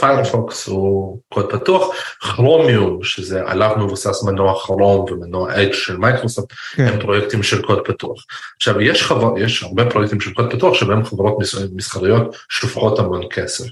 [0.00, 6.86] פיירפוקס הוא קוד פתוח, כרומיום שזה עליו מבוסס מנוע כרום ומנוע אדג' של מייקרוסופט, כן.
[6.86, 8.24] הם פרויקטים של קוד פתוח.
[8.56, 11.38] עכשיו יש, חבר, יש הרבה פרויקטים של קוד פתוח שבהם חברות
[11.74, 13.64] מסחריות שופכות המון כסף.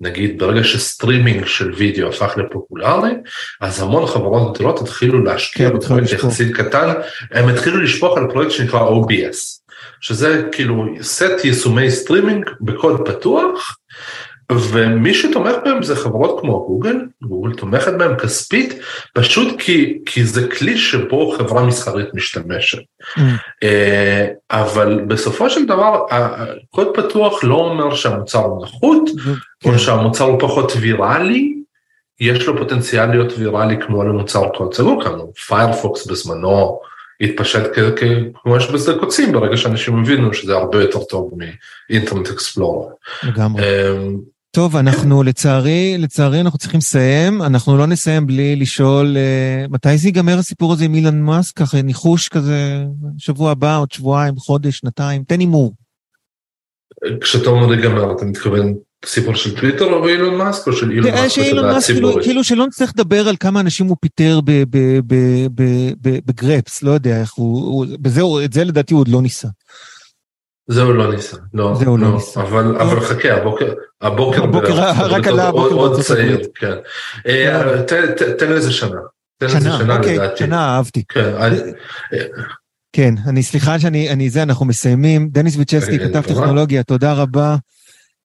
[0.00, 3.10] נגיד ברגע שסטרימינג של וידאו הפך לפופולרי,
[3.60, 6.94] אז המון חברות גדולות התחילו להשקיע כן, בפרויקט יחסית קטן,
[7.30, 9.57] הם התחילו לשפוך על פרויקט שנקרא OBS.
[10.00, 13.78] שזה כאילו סט יישומי סטרימינג בקוד פתוח,
[14.52, 18.78] ומי שתומך בהם זה חברות כמו גוגל, גוגל תומכת בהם כספית,
[19.14, 22.78] פשוט כי, כי זה כלי שבו חברה מסחרית משתמשת.
[22.78, 23.20] אממ.
[24.50, 26.00] אבל בסופו של דבר,
[26.70, 29.10] קוד פתוח לא אומר שהמוצר הוא נחות,
[29.64, 29.78] או כן.
[29.78, 31.54] שהמוצר הוא פחות ויראלי,
[32.20, 36.80] יש לו פוטנציאל להיות ויראלי כמו למוצר קוד סגור, כמו פיירפוקס בזמנו,
[37.20, 37.62] התפשט
[38.42, 41.30] כמו יש בשדה קוצים ברגע שאנשים הבינו שזה הרבה יותר טוב
[41.90, 42.88] מאינטרנט אקספלורר.
[43.22, 43.62] לגמרי.
[43.62, 44.16] אמ,
[44.50, 50.08] טוב, אנחנו לצערי, לצערי אנחנו צריכים לסיים, אנחנו לא נסיים בלי לשאול uh, מתי זה
[50.08, 52.84] ייגמר הסיפור הזה עם אילן מאסק, ככה ניחוש כזה,
[53.18, 55.74] שבוע הבא, עוד שבועיים, חודש, שנתיים, תן הימור.
[57.20, 58.74] כשאתה אומר ייגמר, אתה מתכוון
[59.04, 62.66] סיפור של טוויטר או אילון מאסק או של אילון מאסק שאילון מאסק כאילו, כאילו שלא
[62.66, 64.40] נצטרך לדבר על כמה אנשים הוא פיטר
[66.26, 69.48] בגרפס, לא יודע איך הוא, בזה, את זה לדעתי הוא עוד לא ניסה.
[70.70, 72.40] זה הוא לא ניסה, לא, זה הוא לא, לא ניסה.
[72.40, 74.74] אבל, אבל חכה, הבוקר, הבוקר, הבוקר
[75.04, 76.74] רק עלה הבוקר עוד צעיר, כן.
[77.26, 77.82] אה,
[78.38, 79.00] תן לזה שנה.
[79.48, 81.02] שנה, אוקיי, שנה אהבתי.
[81.08, 81.30] כן,
[82.92, 85.28] כן, אני סליחה שאני, אני זה, אנחנו מסיימים.
[85.28, 87.56] דניס ויצ'סקי, כתב טכנולוגיה, תודה רבה.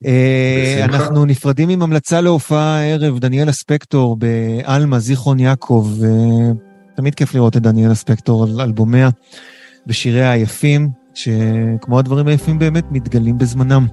[0.05, 5.89] אה, אנחנו נפרדים עם המלצה להופעה הערב, דניאל אספקטור בעלמה, זיכרון יעקב.
[6.95, 9.09] תמיד כיף לראות את דניאל אספקטור על אלבומיה
[9.87, 13.87] ושיריה היפים, שכמו הדברים היפים באמת, מתגלים בזמנם.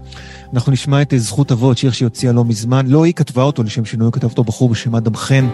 [0.54, 2.86] אנחנו נשמע את זכות אבות, שיר שהיא הוציאה לא מזמן.
[2.86, 5.48] לא היא כתבה אותו, לשם שינוי הוא כתב אותו בחור בשם אדם חן,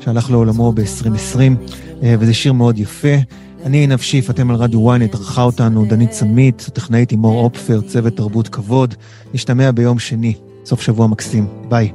[0.00, 1.38] שהלך לעולמו ב-2020,
[2.02, 3.16] אה, וזה שיר מאוד יפה.
[3.64, 8.16] אני שיף, אתם על רדיו ynet, ערכה אותנו דנית סמית, טכנאית עם מור אופפר, צוות
[8.16, 8.94] תרבות כבוד.
[9.34, 10.34] נשתמע ביום שני,
[10.64, 11.46] סוף שבוע מקסים.
[11.68, 11.92] ביי.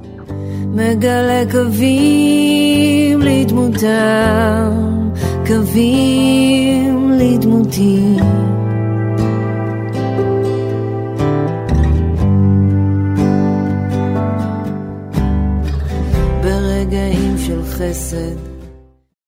[0.65, 4.72] מגלה קווים לדמותם,
[5.47, 8.15] קווים לדמותי.
[16.43, 18.47] ברגעים של חסד